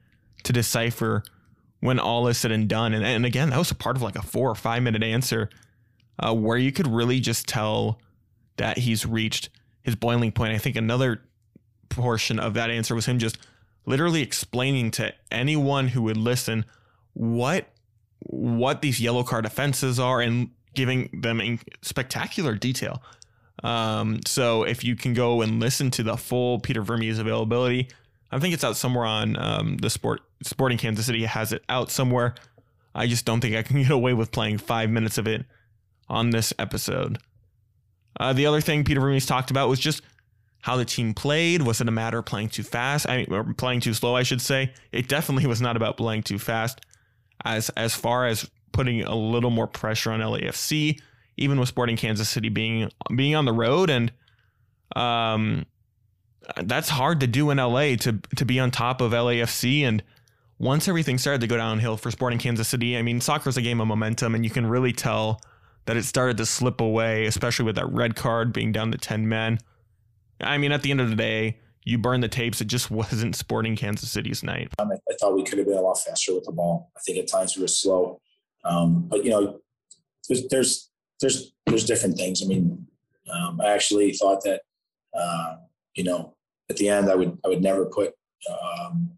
to 0.45 0.53
decipher 0.53 1.23
when 1.81 1.99
all 1.99 2.29
is 2.29 2.39
said 2.39 2.53
and 2.53 2.69
done. 2.69 2.93
And, 2.93 3.05
and 3.05 3.27
again, 3.27 3.51
that 3.51 3.59
was 3.59 3.71
a 3.71 3.75
part 3.75 3.97
of 3.97 4.03
like 4.03 4.17
a 4.17 4.23
four 4.23 4.51
or 4.51 4.55
five 4.55 4.83
minute 4.83 5.03
answer 5.03 5.51
uh, 6.19 6.35
where 6.35 6.59
you 6.59 6.73
could 6.73 6.87
really 6.87 7.21
just 7.21 7.49
tell 7.49 8.01
that 8.57 8.79
he's 8.79 9.05
reached 9.07 9.51
his 9.83 9.97
boiling 9.97 10.33
point. 10.33 10.53
I 10.53 10.59
think 10.59 10.77
another 10.77 11.23
portion 11.89 12.39
of 12.39 12.55
that 12.55 12.71
answer 12.71 12.95
was 12.95 13.07
him 13.07 13.19
just 13.19 13.39
literally 13.87 14.23
explaining 14.23 14.91
to 14.93 15.13
anyone 15.31 15.89
who 15.89 16.03
would 16.03 16.17
listen 16.17 16.65
what 17.13 17.69
what 18.21 18.81
these 18.81 19.01
yellow 19.01 19.23
card 19.23 19.45
offenses 19.45 20.01
are 20.01 20.21
and 20.21 20.51
giving 20.75 21.11
them 21.21 21.41
in 21.41 21.61
spectacular 21.83 22.55
detail. 22.55 23.03
Um, 23.63 24.21
so 24.27 24.65
if 24.65 24.83
you 24.83 24.97
can 24.97 25.15
go 25.15 25.43
and 25.43 25.61
listen 25.61 25.91
to 25.93 26.03
the 26.03 26.17
full 26.17 26.59
Peter 26.59 26.83
Vermes 26.83 27.19
availability, 27.19 27.89
I 28.33 28.39
think 28.39 28.55
it's 28.55 28.65
out 28.65 28.77
somewhere 28.77 29.05
on 29.05 29.37
um, 29.37 29.77
the 29.77 29.91
sport 29.91 30.21
Sporting 30.43 30.79
Kansas 30.79 31.07
City 31.07 31.25
has 31.25 31.53
it 31.53 31.63
out 31.69 31.91
somewhere. 31.91 32.35
I 32.95 33.07
just 33.07 33.25
don't 33.25 33.41
think 33.41 33.55
I 33.57 33.63
can 33.63 33.77
get 33.83 33.91
away 33.91 34.15
with 34.15 34.33
playing 34.33 34.59
five 34.59 34.91
minutes 34.91 35.19
of 35.19 35.27
it 35.29 35.45
on 36.09 36.31
this 36.31 36.53
episode. 36.59 37.19
Uh, 38.19 38.33
the 38.33 38.47
other 38.47 38.61
thing 38.61 38.85
Peter 38.85 39.01
Vermes 39.01 39.27
talked 39.27 39.51
about 39.51 39.69
was 39.69 39.81
just 39.81 40.03
how 40.61 40.77
the 40.77 40.85
team 40.85 41.13
played. 41.13 41.63
Was 41.63 41.81
it 41.81 41.89
a 41.89 41.91
matter 41.91 42.19
of 42.19 42.25
playing 42.25 42.49
too 42.49 42.63
fast? 42.63 43.09
I 43.09 43.19
mean, 43.19 43.33
or 43.33 43.45
playing 43.55 43.81
too 43.81 43.93
slow, 43.93 44.17
I 44.17 44.23
should 44.23 44.41
say. 44.41 44.73
It 44.93 45.09
definitely 45.09 45.47
was 45.47 45.61
not 45.61 45.77
about 45.77 45.97
playing 45.97 46.23
too 46.23 46.39
fast. 46.39 46.81
As 47.45 47.69
as 47.71 47.95
far 47.95 48.27
as 48.27 48.49
putting 48.73 49.03
a 49.03 49.15
little 49.15 49.51
more 49.51 49.67
pressure 49.67 50.11
on 50.11 50.21
LAFC, 50.21 51.01
even 51.37 51.61
with 51.61 51.69
Sporting 51.69 51.97
Kansas 51.97 52.29
City 52.29 52.49
being 52.49 52.91
being 53.15 53.35
on 53.35 53.45
the 53.45 53.53
road, 53.53 53.91
and 53.91 54.11
um, 54.97 55.67
that's 56.63 56.89
hard 56.89 57.21
to 57.21 57.27
do 57.27 57.51
in 57.51 57.59
LA 57.59 57.97
to 57.97 58.21
to 58.37 58.45
be 58.45 58.61
on 58.61 58.71
top 58.71 59.01
of 59.01 59.13
LAFC. 59.13 59.83
And 59.83 60.03
once 60.59 60.89
everything 60.89 61.19
started 61.19 61.41
to 61.41 61.47
go 61.47 61.57
downhill 61.57 61.97
for 61.97 62.11
Sporting 62.11 62.39
Kansas 62.39 62.69
City, 62.69 62.97
I 62.97 63.03
mean, 63.03 63.21
soccer 63.21 63.49
is 63.49 63.57
a 63.57 63.63
game 63.63 63.81
of 63.81 63.87
momentum, 63.87 64.35
and 64.35 64.45
you 64.45 64.51
can 64.51 64.67
really 64.67 64.93
tell 64.93 65.41
that 65.87 65.97
it 65.97 66.05
started 66.05 66.37
to 66.39 66.47
slip 66.47 66.81
away, 66.81 67.27
especially 67.27 67.65
with 67.65 67.77
that 67.77 67.91
red 67.91 68.17
card 68.17 68.53
being 68.53 68.73
down 68.73 68.93
to 68.93 68.99
10 68.99 69.29
men. 69.29 69.59
I 70.41 70.59
mean, 70.59 70.73
at 70.73 70.83
the 70.83 70.91
end 70.91 71.01
of 71.01 71.11
the 71.11 71.17
day, 71.17 71.59
you 71.85 71.99
burn 71.99 72.21
the 72.21 72.29
tapes. 72.29 72.61
It 72.61 72.67
just 72.67 72.91
wasn't 72.91 73.37
sporting 73.37 73.77
Kansas 73.77 74.11
City's 74.11 74.43
night. 74.43 74.73
Um, 74.79 74.91
I, 74.91 74.95
I, 74.95 75.15
thought 75.21 75.35
we 75.35 75.45
could 75.45 75.59
have 75.59 75.67
been 75.67 75.77
a 75.77 75.83
lot 75.83 75.99
faster 75.99 76.35
with 76.35 76.45
the 76.45 76.53
ball. 76.53 76.91
I 76.97 77.01
think 77.01 77.19
at 77.19 77.29
times 77.29 77.57
we 77.57 77.63
were 77.63 77.69
slow. 77.69 78.21
Um, 78.65 79.07
but, 79.09 79.25
you 79.25 79.31
know, 79.31 79.61
there's, 80.29 80.49
there's, 80.49 80.91
there's, 81.21 81.53
there's 81.67 81.85
different 81.85 82.17
things. 82.17 82.43
I 82.43 82.47
mean, 82.47 82.87
um, 83.33 83.61
I 83.61 83.69
actually 83.69 84.13
thought 84.13 84.43
that, 84.45 84.63
uh, 85.15 85.57
you 85.95 86.05
know, 86.05 86.35
at 86.71 86.77
the 86.77 86.89
end, 86.89 87.11
I 87.11 87.15
would, 87.15 87.39
I 87.45 87.49
would 87.49 87.63
never 87.63 87.85
put 87.85 88.15
um, 88.51 89.11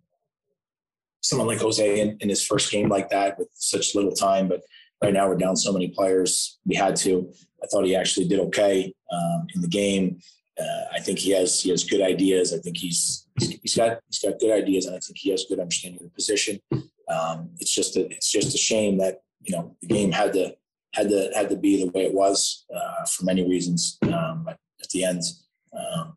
someone 1.23 1.46
like 1.46 1.61
Jose 1.61 2.00
in, 2.00 2.16
in 2.20 2.28
his 2.28 2.44
first 2.44 2.70
game 2.70 2.88
like 2.88 3.08
that 3.11 3.38
with 3.38 3.49
such 3.54 3.94
little 3.94 4.12
time. 4.12 4.49
But 4.49 4.62
right 5.02 5.12
now 5.12 5.28
we're 5.28 5.36
down 5.36 5.56
so 5.56 5.72
many 5.72 5.88
players. 5.88 6.58
We 6.64 6.74
had 6.74 6.96
to. 6.96 7.32
I 7.62 7.66
thought 7.66 7.84
he 7.84 7.96
actually 7.96 8.28
did 8.28 8.40
okay 8.40 8.92
um, 9.12 9.46
in 9.54 9.60
the 9.60 9.68
game. 9.68 10.20
Uh, 10.58 10.84
I 10.94 11.00
think 11.00 11.18
he 11.18 11.30
has 11.32 11.60
he 11.60 11.70
has 11.70 11.84
good 11.84 12.00
ideas. 12.00 12.54
I 12.54 12.58
think 12.58 12.78
he's 12.78 13.26
he's 13.38 13.76
got 13.76 13.98
he's 14.08 14.20
got 14.20 14.38
good 14.38 14.52
ideas, 14.52 14.86
and 14.86 14.96
I 14.96 14.98
think 15.00 15.18
he 15.18 15.30
has 15.30 15.44
good 15.48 15.60
understanding 15.60 16.00
of 16.00 16.06
the 16.06 16.14
position. 16.14 16.58
Um, 17.08 17.50
it's 17.58 17.74
just 17.74 17.96
a 17.96 18.06
it's 18.10 18.30
just 18.30 18.54
a 18.54 18.58
shame 18.58 18.98
that 18.98 19.20
you 19.42 19.54
know 19.54 19.76
the 19.80 19.86
game 19.86 20.12
had 20.12 20.32
to 20.32 20.54
had 20.94 21.10
to 21.10 21.30
had 21.34 21.50
to 21.50 21.56
be 21.56 21.84
the 21.84 21.90
way 21.90 22.06
it 22.06 22.14
was 22.14 22.64
uh, 22.74 23.04
for 23.04 23.24
many 23.24 23.46
reasons. 23.46 23.98
Um, 24.02 24.44
but 24.44 24.56
at 24.82 24.88
the 24.90 25.04
end, 25.04 25.22
um, 25.74 26.16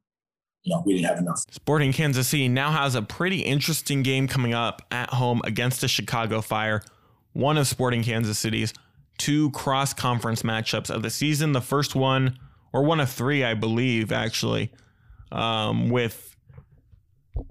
you 0.63 0.73
know, 0.73 0.83
we 0.85 0.93
didn't 0.93 1.07
have 1.07 1.17
enough. 1.17 1.39
Sporting 1.51 1.91
Kansas 1.91 2.27
City 2.27 2.47
now 2.47 2.71
has 2.71 2.95
a 2.95 3.01
pretty 3.01 3.41
interesting 3.41 4.03
game 4.03 4.27
coming 4.27 4.53
up 4.53 4.81
at 4.91 5.09
home 5.09 5.41
against 5.43 5.81
the 5.81 5.87
Chicago 5.87 6.41
Fire 6.41 6.81
one 7.33 7.57
of 7.57 7.67
Sporting 7.67 8.03
Kansas 8.03 8.39
City's 8.39 8.73
two 9.17 9.51
cross 9.51 9.93
conference 9.93 10.43
matchups 10.43 10.89
of 10.89 11.03
the 11.03 11.09
season. 11.09 11.51
The 11.51 11.61
first 11.61 11.95
one, 11.95 12.39
or 12.73 12.83
one 12.83 12.99
of 12.99 13.09
three, 13.09 13.43
I 13.43 13.53
believe, 13.53 14.11
actually, 14.11 14.71
um, 15.31 15.89
with 15.89 16.35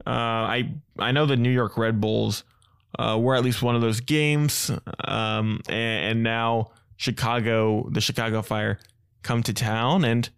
uh, 0.06 0.10
I 0.10 0.72
I 0.98 1.12
know 1.12 1.26
the 1.26 1.36
New 1.36 1.50
York 1.50 1.76
Red 1.78 2.00
Bulls 2.00 2.44
uh, 2.98 3.18
were 3.20 3.36
at 3.36 3.44
least 3.44 3.62
one 3.62 3.76
of 3.76 3.80
those 3.80 4.00
games, 4.00 4.70
um, 5.04 5.60
and, 5.68 6.04
and 6.04 6.22
now 6.22 6.70
Chicago, 6.96 7.88
the 7.90 8.00
Chicago 8.00 8.42
Fire, 8.42 8.78
come 9.22 9.42
to 9.44 9.52
town, 9.52 10.04
and 10.04 10.28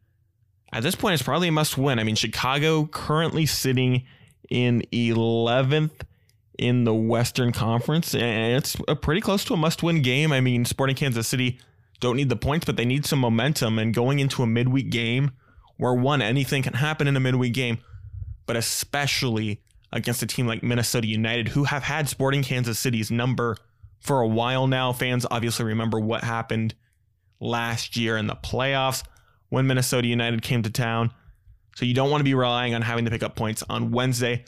at 0.72 0.82
this 0.82 0.94
point, 0.94 1.14
it's 1.14 1.22
probably 1.22 1.48
a 1.48 1.52
must 1.52 1.76
win. 1.76 1.98
I 1.98 2.04
mean, 2.04 2.14
Chicago 2.14 2.86
currently 2.86 3.46
sitting 3.46 4.04
in 4.50 4.82
11th 4.92 6.02
in 6.58 6.84
the 6.84 6.94
Western 6.94 7.52
Conference, 7.52 8.14
and 8.14 8.56
it's 8.56 8.76
a 8.88 8.96
pretty 8.96 9.20
close 9.20 9.44
to 9.46 9.54
a 9.54 9.56
must-win 9.56 10.02
game. 10.02 10.32
I 10.32 10.40
mean, 10.40 10.64
Sporting 10.64 10.96
Kansas 10.96 11.26
City 11.26 11.58
don't 12.00 12.16
need 12.16 12.28
the 12.28 12.36
points, 12.36 12.66
but 12.66 12.76
they 12.76 12.84
need 12.84 13.06
some 13.06 13.18
momentum. 13.18 13.78
And 13.78 13.94
going 13.94 14.18
into 14.18 14.42
a 14.42 14.46
midweek 14.46 14.90
game, 14.90 15.32
where 15.76 15.94
one 15.94 16.20
anything 16.20 16.62
can 16.62 16.74
happen 16.74 17.08
in 17.08 17.16
a 17.16 17.20
midweek 17.20 17.54
game, 17.54 17.78
but 18.44 18.54
especially 18.56 19.62
against 19.92 20.22
a 20.22 20.26
team 20.26 20.46
like 20.46 20.62
Minnesota 20.62 21.06
United, 21.06 21.48
who 21.48 21.64
have 21.64 21.82
had 21.82 22.08
Sporting 22.08 22.42
Kansas 22.42 22.78
City's 22.78 23.10
number 23.10 23.56
for 23.98 24.20
a 24.20 24.28
while 24.28 24.66
now. 24.66 24.92
Fans 24.92 25.26
obviously 25.30 25.64
remember 25.64 25.98
what 25.98 26.22
happened 26.22 26.74
last 27.40 27.96
year 27.96 28.18
in 28.18 28.26
the 28.26 28.36
playoffs 28.36 29.02
when 29.48 29.66
Minnesota 29.66 30.06
United 30.06 30.42
came 30.42 30.62
to 30.62 30.70
town. 30.70 31.12
So 31.76 31.86
you 31.86 31.94
don't 31.94 32.10
want 32.10 32.20
to 32.20 32.24
be 32.24 32.34
relying 32.34 32.74
on 32.74 32.82
having 32.82 33.06
to 33.06 33.10
pick 33.10 33.22
up 33.22 33.34
points 33.34 33.64
on 33.68 33.90
Wednesday. 33.90 34.44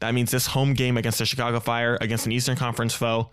That 0.00 0.14
means 0.14 0.30
this 0.30 0.46
home 0.46 0.74
game 0.74 0.96
against 0.96 1.18
the 1.18 1.26
Chicago 1.26 1.60
Fire, 1.60 1.98
against 2.00 2.26
an 2.26 2.32
Eastern 2.32 2.56
Conference 2.56 2.94
foe, 2.94 3.30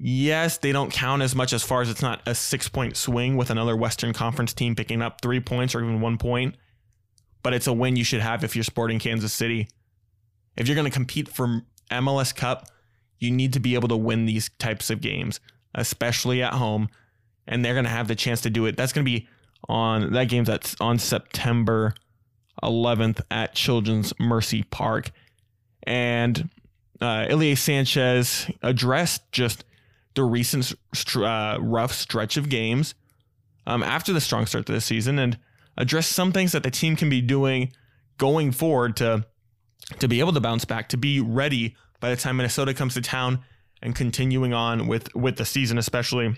yes, 0.00 0.58
they 0.58 0.72
don't 0.72 0.90
count 0.90 1.22
as 1.22 1.34
much 1.34 1.52
as 1.52 1.62
far 1.62 1.82
as 1.82 1.90
it's 1.90 2.02
not 2.02 2.22
a 2.26 2.34
six 2.34 2.68
point 2.68 2.96
swing 2.96 3.36
with 3.36 3.50
another 3.50 3.76
Western 3.76 4.12
Conference 4.12 4.54
team 4.54 4.74
picking 4.74 5.02
up 5.02 5.20
three 5.20 5.40
points 5.40 5.74
or 5.74 5.82
even 5.82 6.00
one 6.00 6.18
point. 6.18 6.56
But 7.42 7.54
it's 7.54 7.66
a 7.66 7.72
win 7.72 7.96
you 7.96 8.04
should 8.04 8.20
have 8.20 8.42
if 8.42 8.56
you're 8.56 8.64
sporting 8.64 8.98
Kansas 8.98 9.32
City. 9.32 9.68
If 10.56 10.66
you're 10.66 10.74
going 10.74 10.90
to 10.90 10.90
compete 10.90 11.28
for 11.28 11.62
MLS 11.90 12.34
Cup, 12.34 12.66
you 13.18 13.30
need 13.30 13.52
to 13.52 13.60
be 13.60 13.74
able 13.74 13.88
to 13.88 13.96
win 13.96 14.26
these 14.26 14.50
types 14.58 14.90
of 14.90 15.00
games, 15.00 15.40
especially 15.74 16.42
at 16.42 16.54
home. 16.54 16.88
And 17.46 17.64
they're 17.64 17.74
going 17.74 17.84
to 17.84 17.90
have 17.90 18.08
the 18.08 18.14
chance 18.14 18.40
to 18.42 18.50
do 18.50 18.66
it. 18.66 18.76
That's 18.76 18.92
going 18.92 19.04
to 19.04 19.10
be 19.10 19.28
on 19.68 20.12
that 20.12 20.24
game's 20.24 20.48
that's 20.48 20.74
on 20.80 20.98
September 20.98 21.94
11th 22.62 23.20
at 23.30 23.54
Children's 23.54 24.12
Mercy 24.18 24.62
Park 24.64 25.10
and 25.84 26.48
uh, 27.00 27.26
Ilie 27.30 27.54
Sanchez 27.54 28.50
addressed 28.62 29.30
just 29.32 29.64
the 30.14 30.24
recent 30.24 30.74
uh, 31.16 31.58
rough 31.60 31.92
stretch 31.92 32.36
of 32.36 32.48
games 32.48 32.94
um, 33.66 33.82
after 33.82 34.12
the 34.12 34.20
strong 34.20 34.46
start 34.46 34.66
to 34.66 34.72
the 34.72 34.80
season 34.80 35.18
and 35.18 35.38
addressed 35.76 36.12
some 36.12 36.32
things 36.32 36.52
that 36.52 36.62
the 36.62 36.70
team 36.70 36.96
can 36.96 37.08
be 37.08 37.20
doing 37.20 37.72
going 38.18 38.52
forward 38.52 38.96
to 38.96 39.24
to 39.98 40.06
be 40.06 40.20
able 40.20 40.32
to 40.32 40.40
bounce 40.40 40.64
back, 40.64 40.88
to 40.90 40.96
be 40.96 41.20
ready 41.20 41.74
by 42.00 42.10
the 42.10 42.16
time 42.16 42.36
Minnesota 42.36 42.74
comes 42.74 42.94
to 42.94 43.00
town 43.00 43.40
and 43.82 43.94
continuing 43.94 44.52
on 44.52 44.86
with 44.86 45.14
with 45.14 45.36
the 45.36 45.44
season, 45.44 45.78
especially 45.78 46.36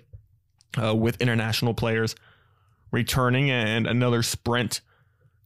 uh, 0.81 0.95
with 0.95 1.21
international 1.21 1.75
players 1.75 2.15
returning 2.93 3.51
and 3.51 3.87
another 3.87 4.23
sprint 4.23 4.81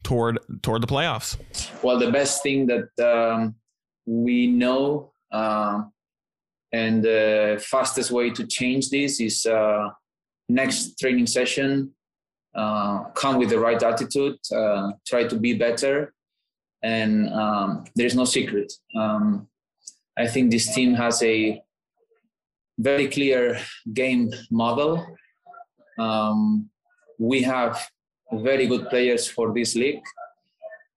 toward 0.03 0.39
toward 0.61 0.81
the 0.81 0.87
playoffs. 0.87 1.37
Well, 1.81 1.97
the 1.97 2.11
best 2.11 2.43
thing 2.43 2.67
that 2.67 2.89
um, 2.99 3.55
we 4.07 4.47
know 4.47 5.11
uh, 5.31 5.83
and 6.71 7.03
the 7.03 7.63
fastest 7.69 8.09
way 8.09 8.29
to 8.31 8.47
change 8.47 8.89
this 8.89 9.19
is 9.19 9.45
uh, 9.45 9.89
next 10.49 10.97
training 10.97 11.27
session 11.27 11.91
uh, 12.55 13.03
come 13.13 13.37
with 13.37 13.49
the 13.49 13.59
right 13.59 13.83
attitude 13.83 14.37
uh, 14.55 14.91
try 15.05 15.23
to 15.25 15.35
be 15.35 15.53
better 15.53 16.13
and 16.83 17.29
um, 17.33 17.83
there's 17.95 18.15
no 18.15 18.25
secret. 18.25 18.71
Um, 18.95 19.47
i 20.17 20.25
think 20.25 20.49
this 20.49 20.73
team 20.73 20.93
has 20.95 21.21
a 21.21 21.61
very 22.79 23.07
clear 23.07 23.59
game 23.93 24.31
model. 24.51 25.05
Um, 25.99 26.69
we 27.19 27.41
have 27.41 27.89
very 28.31 28.67
good 28.67 28.89
players 28.89 29.27
for 29.27 29.53
this 29.53 29.75
league 29.75 30.03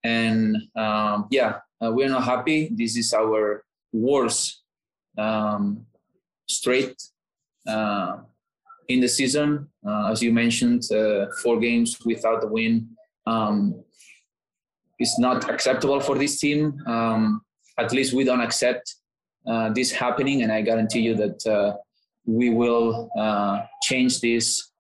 and 0.05 0.57
um, 0.77 1.27
yeah 1.31 1.61
uh, 1.83 1.91
we're 1.91 2.09
not 2.09 2.25
happy. 2.25 2.71
This 2.73 2.97
is 2.97 3.13
our 3.13 3.65
worst 3.93 4.63
um, 5.17 5.87
straight 6.47 7.01
uh, 7.67 8.19
in 8.89 9.01
the 9.01 9.09
season. 9.09 9.69
Uh, 9.87 10.11
as 10.11 10.23
you 10.23 10.33
mentioned, 10.33 10.83
uh, 10.93 11.27
four 11.43 11.59
games 11.59 11.97
without 12.05 12.45
a 12.45 12.47
win 12.47 12.89
um, 13.27 13.83
is 14.99 15.19
not 15.19 15.49
acceptable 15.49 16.01
for 16.01 16.19
this 16.19 16.39
team. 16.39 16.77
Um, 16.87 17.43
at 17.79 17.93
least 17.93 18.13
we 18.13 18.25
don't 18.25 18.41
accept 18.41 18.97
uh, 19.47 19.71
this 19.73 19.91
happening, 19.91 20.43
and 20.43 20.53
I 20.53 20.61
guarantee 20.61 21.01
you 21.01 21.15
that 21.15 21.47
uh, 21.47 21.77
we 22.27 22.51
will 22.51 23.09
change 23.83 24.21
this 24.21 24.71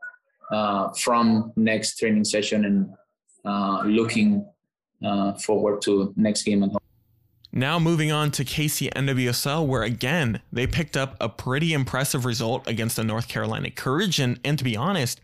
from 0.98 1.52
next 1.56 1.96
training 1.96 2.24
session 2.24 2.64
and 2.64 3.94
looking 3.96 4.44
forward 5.38 5.80
to 5.82 6.12
next 6.16 6.42
game 6.42 6.62
at 6.64 6.70
home. 6.70 6.79
Now 7.52 7.80
moving 7.80 8.12
on 8.12 8.30
to 8.32 8.44
KC 8.44 8.92
NWSL, 8.92 9.66
where 9.66 9.82
again 9.82 10.40
they 10.52 10.66
picked 10.66 10.96
up 10.96 11.16
a 11.20 11.28
pretty 11.28 11.72
impressive 11.72 12.24
result 12.24 12.66
against 12.68 12.96
the 12.96 13.04
North 13.04 13.26
Carolina 13.26 13.70
Courage. 13.70 14.20
And 14.20 14.38
and 14.44 14.56
to 14.58 14.64
be 14.64 14.76
honest, 14.76 15.20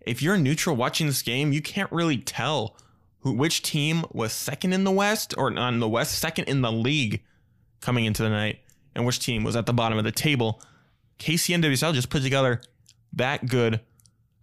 if 0.00 0.22
you're 0.22 0.38
neutral 0.38 0.74
watching 0.74 1.06
this 1.06 1.22
game, 1.22 1.52
you 1.52 1.60
can't 1.60 1.92
really 1.92 2.18
tell 2.18 2.76
who 3.20 3.32
which 3.32 3.60
team 3.60 4.04
was 4.12 4.32
second 4.32 4.72
in 4.72 4.84
the 4.84 4.90
West 4.90 5.34
or 5.36 5.50
in 5.50 5.80
the 5.80 5.88
West, 5.88 6.18
second 6.18 6.44
in 6.44 6.62
the 6.62 6.72
league 6.72 7.22
coming 7.80 8.04
into 8.04 8.22
the 8.22 8.30
night, 8.30 8.60
and 8.94 9.04
which 9.04 9.18
team 9.18 9.44
was 9.44 9.56
at 9.56 9.66
the 9.66 9.74
bottom 9.74 9.98
of 9.98 10.04
the 10.04 10.12
table. 10.12 10.62
KC 11.18 11.56
NWSL 11.60 11.92
just 11.92 12.08
put 12.08 12.22
together 12.22 12.60
that 13.12 13.46
good 13.46 13.80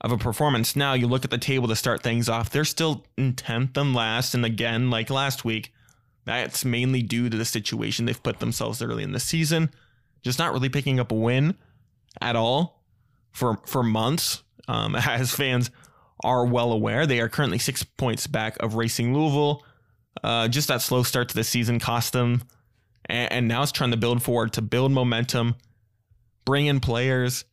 of 0.02 0.12
a 0.12 0.18
performance. 0.18 0.75
Now 0.75 0.94
you 0.94 1.08
look 1.08 1.24
at 1.24 1.32
the 1.32 1.38
table 1.38 1.68
to 1.70 1.75
start 1.75 2.04
things 2.04 2.28
off, 2.28 2.50
they're 2.50 2.66
still 2.66 3.06
in 3.18 3.34
10th 3.34 3.78
and 3.78 3.96
last, 3.96 4.36
and 4.36 4.46
again, 4.46 4.90
like 4.90 5.10
last 5.10 5.46
week, 5.46 5.74
that's 6.25 6.63
mainly 6.63 7.01
due 7.01 7.30
to 7.30 7.38
the 7.38 7.46
situation 7.46 8.06
they've 8.06 8.24
put 8.24 8.39
themselves 8.39 8.82
early 8.82 9.03
in 9.03 9.12
the 9.12 9.20
season, 9.20 9.70
just 10.22 10.39
not 10.39 10.53
really 10.53 10.70
picking 10.70 11.00
up 11.00 11.12
a 11.12 11.15
win. 11.15 11.56
at 12.22 12.36
all 12.36 12.84
for 13.32 13.60
for 13.65 13.84
months, 13.84 14.44
um, 14.68 14.96
as 14.96 15.34
fans 15.34 15.70
are 16.24 16.46
well 16.46 16.72
aware. 16.72 17.06
They 17.06 17.20
are 17.20 17.30
currently 17.30 17.60
six 17.60 17.84
points 17.84 18.27
back 18.27 18.62
of 18.62 18.75
Racing 18.75 19.13
Louisville. 19.13 19.63
Uh, 20.24 20.48
just 20.48 20.68
that 20.68 20.82
slow 20.82 21.03
start 21.03 21.30
to 21.30 21.36
the 21.36 21.44
season 21.44 21.80
cost 21.80 22.13
them, 22.13 22.44
and, 23.08 23.32
and 23.32 23.48
now 23.48 23.63
it's 23.63 23.72
trying 23.72 23.92
to 23.92 23.98
build 23.98 24.22
forward 24.22 24.53
to 24.53 24.62
build 24.62 24.92
momentum, 24.92 25.56
bring 26.46 26.68
in 26.68 26.80
players. 26.80 27.46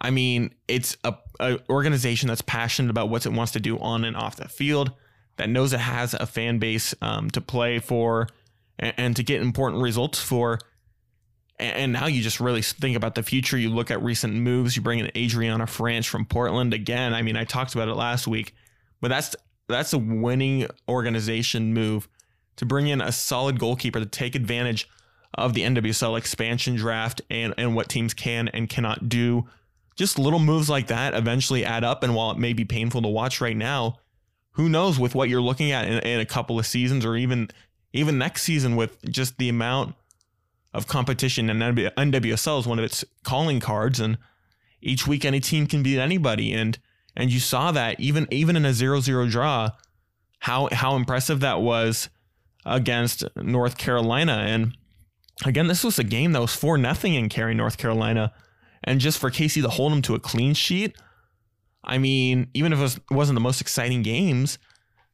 I 0.00 0.10
mean, 0.10 0.52
it's 0.66 0.96
a, 1.04 1.14
a 1.38 1.58
organization 1.70 2.28
that's 2.28 2.42
passionate 2.42 2.90
about 2.90 3.08
what 3.08 3.24
it 3.24 3.32
wants 3.32 3.52
to 3.52 3.60
do 3.60 3.78
on 3.78 4.04
and 4.04 4.16
off 4.16 4.36
the 4.36 4.48
field, 4.48 4.92
that 5.36 5.48
knows 5.48 5.72
it 5.72 5.80
has 5.80 6.14
a 6.14 6.26
fan 6.26 6.58
base 6.58 6.94
um, 7.00 7.30
to 7.30 7.40
play 7.40 7.78
for 7.78 8.28
and, 8.78 8.94
and 8.96 9.16
to 9.16 9.22
get 9.22 9.40
important 9.40 9.82
results 9.82 10.20
for. 10.20 10.58
And 11.58 11.92
now 11.92 12.06
you 12.06 12.22
just 12.22 12.40
really 12.40 12.62
think 12.62 12.96
about 12.96 13.14
the 13.14 13.22
future. 13.22 13.56
You 13.56 13.70
look 13.70 13.90
at 13.90 14.02
recent 14.02 14.34
moves. 14.34 14.74
You 14.74 14.82
bring 14.82 14.98
in 14.98 15.06
Adrianna 15.06 15.64
Franch 15.64 16.08
from 16.08 16.24
Portland 16.24 16.74
again. 16.74 17.14
I 17.14 17.22
mean, 17.22 17.36
I 17.36 17.44
talked 17.44 17.74
about 17.74 17.88
it 17.88 17.94
last 17.94 18.26
week, 18.26 18.54
but 19.00 19.08
that's 19.08 19.36
that's 19.68 19.92
a 19.92 19.98
winning 19.98 20.66
organization 20.88 21.72
move 21.72 22.08
to 22.56 22.66
bring 22.66 22.88
in 22.88 23.00
a 23.00 23.12
solid 23.12 23.58
goalkeeper 23.58 24.00
to 24.00 24.06
take 24.06 24.34
advantage 24.34 24.88
of 25.34 25.54
the 25.54 25.62
NWSL 25.62 26.18
expansion 26.18 26.74
draft 26.74 27.22
and 27.30 27.54
and 27.56 27.74
what 27.76 27.88
teams 27.88 28.12
can 28.12 28.48
and 28.48 28.68
cannot 28.68 29.08
do. 29.08 29.46
Just 29.94 30.18
little 30.18 30.38
moves 30.38 30.68
like 30.68 30.88
that 30.88 31.14
eventually 31.14 31.64
add 31.64 31.84
up. 31.84 32.02
And 32.02 32.14
while 32.14 32.30
it 32.30 32.38
may 32.38 32.54
be 32.54 32.64
painful 32.64 33.02
to 33.02 33.08
watch 33.08 33.40
right 33.40 33.56
now, 33.56 33.98
who 34.52 34.68
knows 34.68 34.98
with 34.98 35.14
what 35.14 35.28
you're 35.28 35.40
looking 35.40 35.72
at 35.72 35.86
in, 35.86 35.98
in 36.00 36.20
a 36.20 36.26
couple 36.26 36.58
of 36.58 36.66
seasons 36.66 37.04
or 37.04 37.16
even 37.16 37.50
even 37.92 38.18
next 38.18 38.42
season 38.42 38.76
with 38.76 39.02
just 39.10 39.36
the 39.38 39.48
amount 39.48 39.94
of 40.72 40.86
competition. 40.86 41.50
And 41.50 41.60
NWSL 41.60 42.60
is 42.60 42.66
one 42.66 42.78
of 42.78 42.84
its 42.84 43.04
calling 43.22 43.60
cards 43.60 44.00
and 44.00 44.18
each 44.80 45.06
week 45.06 45.24
any 45.24 45.40
team 45.40 45.66
can 45.66 45.82
beat 45.82 45.98
anybody. 45.98 46.52
And 46.52 46.78
and 47.16 47.30
you 47.30 47.40
saw 47.40 47.72
that 47.72 48.00
even 48.00 48.26
even 48.30 48.56
in 48.56 48.64
a 48.64 48.70
0-0 48.70 49.30
draw 49.30 49.70
how 50.40 50.68
how 50.72 50.96
impressive 50.96 51.40
that 51.40 51.60
was 51.60 52.08
against 52.64 53.24
North 53.36 53.76
Carolina. 53.78 54.44
And 54.46 54.76
again 55.44 55.66
this 55.66 55.84
was 55.84 55.98
a 55.98 56.04
game 56.04 56.32
that 56.32 56.40
was 56.40 56.54
4 56.54 56.78
nothing 56.78 57.14
in 57.14 57.28
Cary 57.28 57.54
North 57.54 57.78
Carolina. 57.78 58.32
And 58.84 59.00
just 59.00 59.18
for 59.18 59.30
Casey 59.30 59.62
to 59.62 59.68
hold 59.68 59.92
them 59.92 60.02
to 60.02 60.14
a 60.14 60.20
clean 60.20 60.54
sheet 60.54 60.96
I 61.84 61.98
mean 61.98 62.48
even 62.54 62.72
if 62.72 62.78
it, 62.78 63.00
was, 63.10 63.28
not 63.28 63.34
the 63.34 63.40
most 63.40 63.60
exciting 63.60 64.02
games 64.02 64.58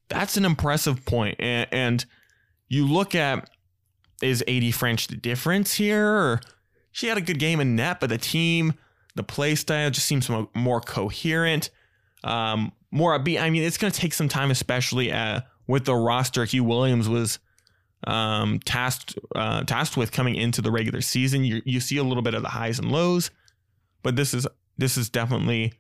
that's 0.09 0.37
an 0.37 0.45
impressive 0.45 1.05
point 1.05 1.37
and, 1.39 1.69
and 1.73 2.07
you 2.69 2.87
look 2.87 3.15
at 3.15 3.49
is 4.23 4.43
AD 4.43 4.63
Franch 4.75 5.09
the 5.09 5.17
difference 5.17 5.75
here? 5.75 6.41
She 6.93 7.07
had 7.07 7.19
a 7.19 7.21
good 7.21 7.39
game 7.39 7.61
in 7.61 7.77
net, 7.77 8.01
but 8.01 8.11
the 8.11 8.19
team, 8.19 8.75
the 9.15 9.23
play 9.23 9.55
style 9.55 9.91
just 9.91 10.07
seems 10.07 10.29
more 10.55 10.81
coherent, 10.81 11.71
um, 12.25 12.73
more 12.91 13.19
upbeat. 13.19 13.41
I 13.41 13.51
mean, 13.51 13.63
it's 13.63 13.79
going 13.79 13.93
to 13.93 13.99
take 13.99 14.15
some 14.15 14.29
time, 14.29 14.51
especially 14.51 15.13
uh, 15.13 15.41
with 15.67 15.85
the 15.85 15.95
roster 15.95 16.43
Huw 16.43 16.63
Williams 16.63 17.09
was 17.09 17.39
um, 18.07 18.61
tasked 18.61 19.19
uh, 19.35 19.65
tasked 19.65 19.97
with 19.97 20.13
coming 20.13 20.35
into 20.35 20.63
the 20.63 20.71
regular 20.71 21.01
season. 21.01 21.45
You 21.45 21.63
you 21.65 21.81
see 21.81 21.97
a 21.97 22.05
little 22.05 22.23
bit 22.23 22.35
of 22.35 22.43
the 22.43 22.49
highs 22.49 22.79
and 22.79 22.91
lows, 22.91 23.31
but 24.03 24.17
this 24.17 24.35
is 24.35 24.47
this 24.77 24.97
is 24.97 25.09
definitely 25.09 25.75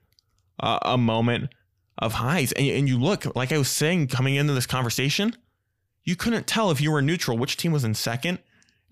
a, 0.61 0.79
a 0.83 0.99
moment 0.99 1.51
of 1.99 2.15
highs. 2.15 2.53
And, 2.53 2.67
and 2.67 2.89
you 2.89 2.99
look 2.99 3.35
like 3.37 3.53
I 3.53 3.59
was 3.59 3.69
saying 3.69 4.09
coming 4.09 4.35
into 4.35 4.53
this 4.53 4.67
conversation 4.67 5.35
you 6.09 6.17
couldn't 6.17 6.47
tell 6.47 6.71
if 6.71 6.81
you 6.81 6.91
were 6.91 7.03
neutral 7.03 7.37
which 7.37 7.59
team 7.59 7.71
was 7.71 7.85
in 7.85 7.93
second 7.93 8.39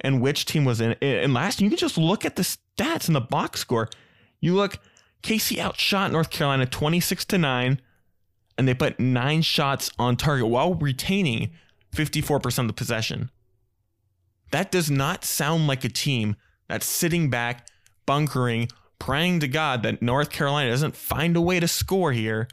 and 0.00 0.20
which 0.20 0.44
team 0.44 0.66
was 0.66 0.82
in, 0.82 0.92
in 1.00 1.32
last. 1.32 1.62
You 1.62 1.70
can 1.70 1.78
just 1.78 1.96
look 1.96 2.26
at 2.26 2.36
the 2.36 2.42
stats 2.42 3.08
in 3.08 3.14
the 3.14 3.22
box 3.22 3.60
score. 3.60 3.88
You 4.38 4.54
look, 4.54 4.78
Casey 5.22 5.58
outshot 5.58 6.12
North 6.12 6.28
Carolina 6.28 6.66
26 6.66 7.24
to 7.24 7.38
9, 7.38 7.80
and 8.58 8.68
they 8.68 8.74
put 8.74 9.00
nine 9.00 9.40
shots 9.40 9.90
on 9.98 10.16
target 10.16 10.48
while 10.48 10.74
retaining 10.74 11.52
54% 11.94 12.58
of 12.58 12.66
the 12.66 12.74
possession. 12.74 13.30
That 14.50 14.70
does 14.70 14.90
not 14.90 15.24
sound 15.24 15.66
like 15.66 15.84
a 15.84 15.88
team 15.88 16.36
that's 16.68 16.84
sitting 16.84 17.30
back, 17.30 17.66
bunkering, 18.04 18.68
praying 18.98 19.40
to 19.40 19.48
God 19.48 19.82
that 19.82 20.02
North 20.02 20.30
Carolina 20.30 20.70
doesn't 20.70 20.96
find 20.96 21.36
a 21.36 21.40
way 21.40 21.60
to 21.60 21.68
score 21.68 22.12
here. 22.12 22.48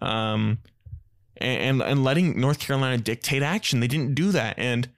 Um, 0.00 0.58
and 1.40 1.82
and 1.82 2.04
letting 2.04 2.38
North 2.38 2.58
Carolina 2.58 2.98
dictate 2.98 3.42
action. 3.42 3.80
They 3.80 3.88
didn't 3.88 4.14
do 4.14 4.30
that, 4.32 4.58
and 4.58 4.88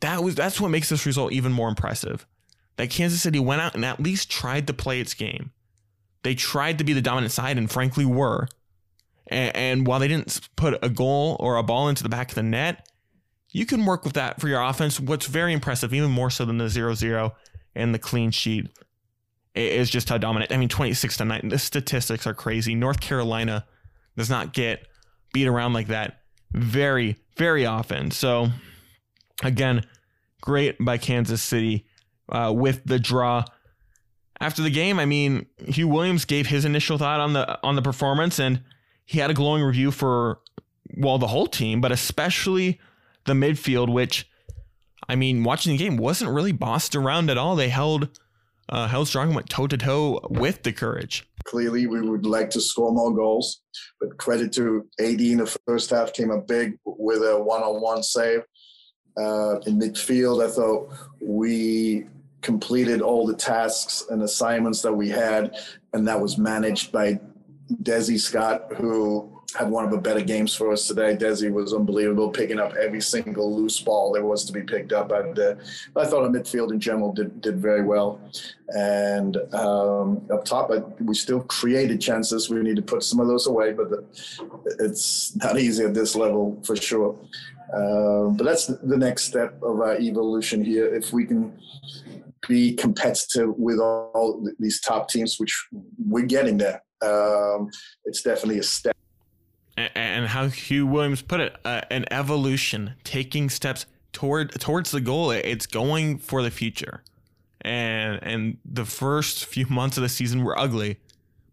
that 0.00 0.22
was 0.22 0.34
that's 0.34 0.60
what 0.60 0.70
makes 0.70 0.88
this 0.88 1.04
result 1.04 1.32
even 1.32 1.52
more 1.52 1.68
impressive. 1.68 2.26
That 2.76 2.90
Kansas 2.90 3.20
City 3.20 3.40
went 3.40 3.60
out 3.60 3.74
and 3.74 3.84
at 3.84 4.00
least 4.00 4.30
tried 4.30 4.68
to 4.68 4.72
play 4.72 5.00
its 5.00 5.14
game. 5.14 5.50
They 6.22 6.34
tried 6.34 6.78
to 6.78 6.84
be 6.84 6.92
the 6.92 7.02
dominant 7.02 7.32
side, 7.32 7.58
and 7.58 7.70
frankly 7.70 8.04
were. 8.04 8.48
And, 9.26 9.56
and 9.56 9.86
while 9.86 9.98
they 9.98 10.08
didn't 10.08 10.48
put 10.56 10.78
a 10.82 10.88
goal 10.88 11.36
or 11.40 11.56
a 11.56 11.62
ball 11.62 11.88
into 11.88 12.02
the 12.02 12.08
back 12.08 12.30
of 12.30 12.34
the 12.36 12.42
net, 12.42 12.88
you 13.50 13.66
can 13.66 13.84
work 13.84 14.04
with 14.04 14.14
that 14.14 14.40
for 14.40 14.48
your 14.48 14.62
offense. 14.62 15.00
What's 15.00 15.26
very 15.26 15.52
impressive, 15.52 15.92
even 15.92 16.10
more 16.10 16.30
so 16.30 16.44
than 16.44 16.58
the 16.58 16.66
0-0 16.66 17.32
and 17.74 17.94
the 17.94 17.98
clean 17.98 18.30
sheet, 18.30 18.68
is 19.58 19.90
just 19.90 20.08
how 20.08 20.18
dominant. 20.18 20.52
I 20.52 20.56
mean, 20.56 20.68
26 20.68 21.16
to 21.18 21.24
9. 21.24 21.48
The 21.48 21.58
statistics 21.58 22.26
are 22.26 22.34
crazy. 22.34 22.74
North 22.74 23.00
Carolina 23.00 23.66
does 24.16 24.30
not 24.30 24.52
get 24.52 24.86
beat 25.32 25.46
around 25.46 25.72
like 25.72 25.88
that 25.88 26.20
very, 26.52 27.16
very 27.36 27.66
often. 27.66 28.10
So, 28.10 28.48
again, 29.42 29.84
great 30.40 30.76
by 30.80 30.98
Kansas 30.98 31.42
City 31.42 31.86
uh, 32.28 32.52
with 32.54 32.82
the 32.84 32.98
draw. 32.98 33.44
After 34.40 34.62
the 34.62 34.70
game, 34.70 35.00
I 35.00 35.04
mean, 35.04 35.46
Huw 35.62 35.86
Williams 35.86 36.24
gave 36.24 36.46
his 36.46 36.64
initial 36.64 36.96
thought 36.96 37.20
on 37.20 37.32
the 37.32 37.58
on 37.64 37.74
the 37.74 37.82
performance, 37.82 38.38
and 38.38 38.62
he 39.04 39.18
had 39.18 39.30
a 39.30 39.34
glowing 39.34 39.64
review 39.64 39.90
for 39.90 40.38
well 40.96 41.18
the 41.18 41.26
whole 41.26 41.48
team, 41.48 41.80
but 41.80 41.90
especially 41.90 42.78
the 43.24 43.32
midfield, 43.32 43.92
which 43.92 44.30
I 45.08 45.16
mean, 45.16 45.42
watching 45.42 45.72
the 45.72 45.78
game 45.78 45.96
wasn't 45.96 46.30
really 46.30 46.52
bossed 46.52 46.94
around 46.94 47.30
at 47.30 47.38
all. 47.38 47.56
They 47.56 47.68
held 47.68 48.08
uh, 48.68 48.86
held 48.86 49.08
strong 49.08 49.34
went 49.34 49.48
toe 49.48 49.66
to 49.66 49.76
toe 49.76 50.20
with 50.30 50.62
the 50.62 50.72
courage. 50.72 51.28
Clearly, 51.44 51.86
we 51.86 52.00
would 52.02 52.26
like 52.26 52.50
to 52.50 52.60
score 52.60 52.92
more 52.92 53.14
goals, 53.14 53.62
but 54.00 54.16
credit 54.18 54.52
to 54.54 54.86
AD 55.00 55.20
in 55.20 55.38
the 55.38 55.58
first 55.66 55.90
half 55.90 56.12
came 56.12 56.30
up 56.30 56.46
big 56.46 56.78
with 56.84 57.22
a 57.22 57.38
one 57.42 57.62
on 57.62 57.80
one 57.80 58.02
save. 58.02 58.40
Uh, 59.16 59.58
in 59.66 59.80
midfield, 59.80 60.44
I 60.44 60.50
thought 60.50 60.92
we 61.20 62.06
completed 62.42 63.00
all 63.00 63.26
the 63.26 63.34
tasks 63.34 64.04
and 64.10 64.22
assignments 64.22 64.82
that 64.82 64.92
we 64.92 65.08
had, 65.08 65.56
and 65.92 66.06
that 66.06 66.20
was 66.20 66.38
managed 66.38 66.92
by 66.92 67.18
Desi 67.82 68.18
Scott, 68.18 68.72
who 68.76 69.37
had 69.56 69.70
one 69.70 69.84
of 69.84 69.90
the 69.90 69.96
better 69.96 70.20
games 70.20 70.54
for 70.54 70.70
us 70.72 70.86
today. 70.86 71.16
Desi 71.16 71.50
was 71.50 71.72
unbelievable, 71.72 72.28
picking 72.28 72.60
up 72.60 72.74
every 72.74 73.00
single 73.00 73.56
loose 73.56 73.80
ball 73.80 74.12
there 74.12 74.24
was 74.24 74.44
to 74.44 74.52
be 74.52 74.62
picked 74.62 74.92
up. 74.92 75.10
And 75.10 75.38
uh, 75.38 75.54
I 75.96 76.04
thought 76.04 76.22
our 76.22 76.28
midfield 76.28 76.70
in 76.70 76.78
general 76.78 77.12
did, 77.12 77.40
did 77.40 77.58
very 77.58 77.82
well. 77.82 78.20
And 78.68 79.38
um, 79.54 80.26
up 80.30 80.44
top, 80.44 80.70
we 81.00 81.14
still 81.14 81.40
created 81.40 81.98
chances. 81.98 82.50
We 82.50 82.60
need 82.60 82.76
to 82.76 82.82
put 82.82 83.02
some 83.02 83.20
of 83.20 83.26
those 83.26 83.46
away, 83.46 83.72
but 83.72 83.88
the, 83.88 84.04
it's 84.80 85.34
not 85.36 85.58
easy 85.58 85.84
at 85.84 85.94
this 85.94 86.14
level 86.14 86.60
for 86.62 86.76
sure. 86.76 87.16
Uh, 87.74 88.28
but 88.28 88.44
that's 88.44 88.66
the 88.66 88.96
next 88.98 89.24
step 89.24 89.54
of 89.62 89.80
our 89.80 89.96
evolution 89.96 90.62
here. 90.62 90.94
If 90.94 91.14
we 91.14 91.24
can 91.24 91.58
be 92.46 92.74
competitive 92.74 93.54
with 93.56 93.78
all 93.78 94.46
these 94.58 94.80
top 94.82 95.08
teams, 95.08 95.38
which 95.38 95.68
we're 96.06 96.26
getting 96.26 96.58
there, 96.58 96.82
um, 97.00 97.70
it's 98.04 98.22
definitely 98.22 98.58
a 98.58 98.62
step 98.62 98.96
and 99.94 100.26
how 100.26 100.46
Huw 100.46 100.88
Williams 100.88 101.22
put 101.22 101.40
it, 101.40 101.56
uh, 101.64 101.82
an 101.90 102.04
evolution, 102.10 102.94
taking 103.04 103.50
steps 103.50 103.86
toward 104.12 104.52
towards 104.60 104.90
the 104.90 105.00
goal. 105.00 105.30
It's 105.30 105.66
going 105.66 106.18
for 106.18 106.42
the 106.42 106.50
future, 106.50 107.02
and 107.60 108.18
and 108.22 108.58
the 108.64 108.84
first 108.84 109.46
few 109.46 109.66
months 109.66 109.96
of 109.96 110.02
the 110.02 110.08
season 110.08 110.42
were 110.42 110.58
ugly, 110.58 110.98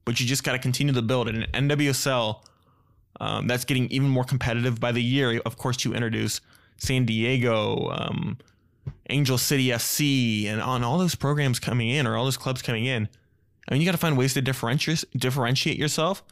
but 0.06 0.20
you 0.20 0.26
just 0.26 0.44
got 0.44 0.54
to 0.54 0.60
continue 0.60 0.94
to 0.94 1.02
build 1.02 1.28
it. 1.28 1.36
And 1.36 1.70
NWSL, 1.70 2.42
um, 3.20 3.48
that's 3.48 3.66
getting 3.66 3.90
even 3.92 4.10
more 4.10 4.24
competitive 4.24 4.80
by 4.80 4.92
the 4.92 5.04
year. 5.04 5.42
Of 5.46 5.58
course, 5.58 5.84
you 5.86 5.94
introduce 5.94 6.42
San 6.78 7.06
Diego, 7.06 7.90
um, 7.92 8.38
Angel 9.10 9.38
City 9.38 9.68
FC, 9.68 10.48
and 10.48 10.62
on 10.62 10.84
all 10.84 10.98
those 10.98 11.16
programs 11.16 11.60
coming 11.60 11.90
in 11.90 12.08
or 12.08 12.18
all 12.18 12.26
those 12.26 12.38
clubs 12.38 12.62
coming 12.62 12.86
in. 12.86 13.08
I 13.68 13.74
mean, 13.74 13.82
you 13.82 13.86
got 13.86 13.94
to 13.94 13.98
find 13.98 14.18
ways 14.18 14.34
to 14.36 14.42
differentiate 14.42 15.06
differentiate 15.16 15.78
yourself. 15.78 16.24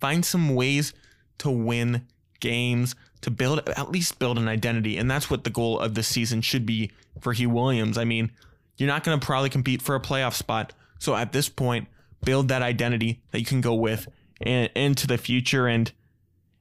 Find 0.00 0.24
some 0.24 0.54
ways 0.54 0.92
to 1.40 1.50
win 1.50 2.06
games, 2.40 2.94
to 3.20 3.30
build 3.30 3.68
at 3.68 3.90
least 3.90 4.18
build 4.18 4.38
an 4.38 4.48
identity. 4.48 4.96
And 4.96 5.10
that's 5.10 5.30
what 5.30 5.44
the 5.44 5.50
goal 5.50 5.78
of 5.78 5.94
the 5.94 6.02
season 6.02 6.40
should 6.40 6.64
be 6.64 6.90
for 7.20 7.34
Huw 7.34 7.48
Williams. 7.48 7.98
I 7.98 8.04
mean, 8.04 8.30
you're 8.76 8.86
not 8.86 9.04
going 9.04 9.18
to 9.18 9.24
probably 9.24 9.50
compete 9.50 9.82
for 9.82 9.94
a 9.94 10.00
playoff 10.00 10.34
spot. 10.34 10.72
So 10.98 11.14
at 11.14 11.32
this 11.32 11.48
point, 11.48 11.88
build 12.24 12.48
that 12.48 12.62
identity 12.62 13.20
that 13.30 13.40
you 13.40 13.46
can 13.46 13.60
go 13.60 13.74
with 13.74 14.08
and, 14.40 14.70
into 14.74 15.06
the 15.06 15.18
future. 15.18 15.66
And 15.66 15.92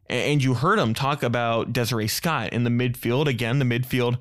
and 0.07 0.43
you 0.43 0.55
heard 0.55 0.79
him 0.79 0.93
talk 0.93 1.21
about 1.21 1.71
Desiree 1.71 2.07
Scott 2.07 2.51
in 2.51 2.63
the 2.63 2.69
midfield. 2.71 3.27
Again, 3.27 3.59
the 3.59 3.65
midfield 3.65 4.17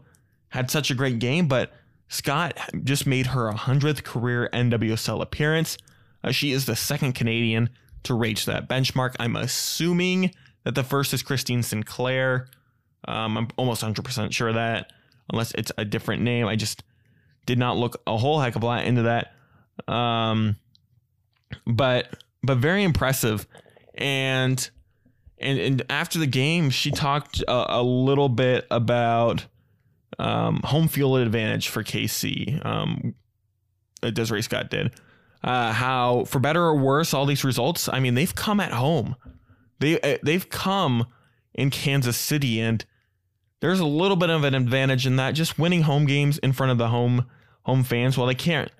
had 0.50 0.70
such 0.70 0.90
a 0.90 0.94
great 0.94 1.18
game, 1.18 1.48
but 1.48 1.72
Scott 2.08 2.58
just 2.84 3.06
made 3.06 3.28
her 3.28 3.50
100th 3.50 4.02
career 4.02 4.50
NWSL 4.52 5.22
appearance. 5.22 5.78
Uh, 6.22 6.30
she 6.30 6.52
is 6.52 6.66
the 6.66 6.76
second 6.76 7.14
Canadian 7.14 7.70
to 8.02 8.14
reach 8.14 8.44
that 8.44 8.68
benchmark. 8.68 9.14
I'm 9.18 9.36
assuming 9.36 10.34
that 10.64 10.74
the 10.74 10.84
first 10.84 11.12
is 11.14 11.22
Christine 11.22 11.62
Sinclair. 11.62 12.48
Um, 13.06 13.36
I'm 13.36 13.48
almost 13.56 13.82
100% 13.82 14.32
sure 14.32 14.48
of 14.48 14.54
that, 14.54 14.92
unless 15.30 15.52
it's 15.52 15.72
a 15.78 15.84
different 15.84 16.22
name. 16.22 16.46
I 16.46 16.56
just 16.56 16.82
did 17.46 17.58
not 17.58 17.76
look 17.76 18.00
a 18.06 18.16
whole 18.16 18.40
heck 18.40 18.56
of 18.56 18.62
a 18.62 18.66
lot 18.66 18.84
into 18.84 19.02
that. 19.02 19.34
Um, 19.92 20.56
but 21.66 22.22
but 22.42 22.58
very 22.58 22.82
impressive. 22.82 23.46
And 23.94 24.68
and 25.38 25.58
and 25.58 25.82
after 25.88 26.18
the 26.18 26.26
game, 26.26 26.70
she 26.70 26.90
talked 26.90 27.42
a, 27.42 27.80
a 27.80 27.82
little 27.82 28.28
bit 28.28 28.66
about 28.70 29.46
um, 30.18 30.60
home 30.64 30.88
field 30.88 31.18
advantage 31.18 31.68
for 31.68 31.82
KC. 31.82 32.64
Um, 32.64 33.14
Desiree 34.00 34.42
Scott 34.42 34.70
did. 34.70 34.92
Uh, 35.42 35.72
how 35.72 36.24
for 36.24 36.40
better 36.40 36.62
or 36.62 36.76
worse, 36.76 37.14
all 37.14 37.26
these 37.26 37.44
results. 37.44 37.88
I 37.88 38.00
mean, 38.00 38.14
they've 38.14 38.34
come 38.34 38.60
at 38.60 38.72
home. 38.72 39.16
They 39.78 40.00
uh, 40.00 40.18
they've 40.22 40.48
come 40.48 41.06
in 41.54 41.70
Kansas 41.70 42.16
City, 42.16 42.60
and 42.60 42.84
there's 43.60 43.80
a 43.80 43.86
little 43.86 44.16
bit 44.16 44.30
of 44.30 44.44
an 44.44 44.54
advantage 44.54 45.06
in 45.06 45.16
that. 45.16 45.32
Just 45.32 45.58
winning 45.58 45.82
home 45.82 46.06
games 46.06 46.38
in 46.38 46.52
front 46.52 46.72
of 46.72 46.78
the 46.78 46.88
home 46.88 47.26
home 47.62 47.84
fans. 47.84 48.16
While 48.16 48.26
they 48.26 48.34
can't 48.34 48.70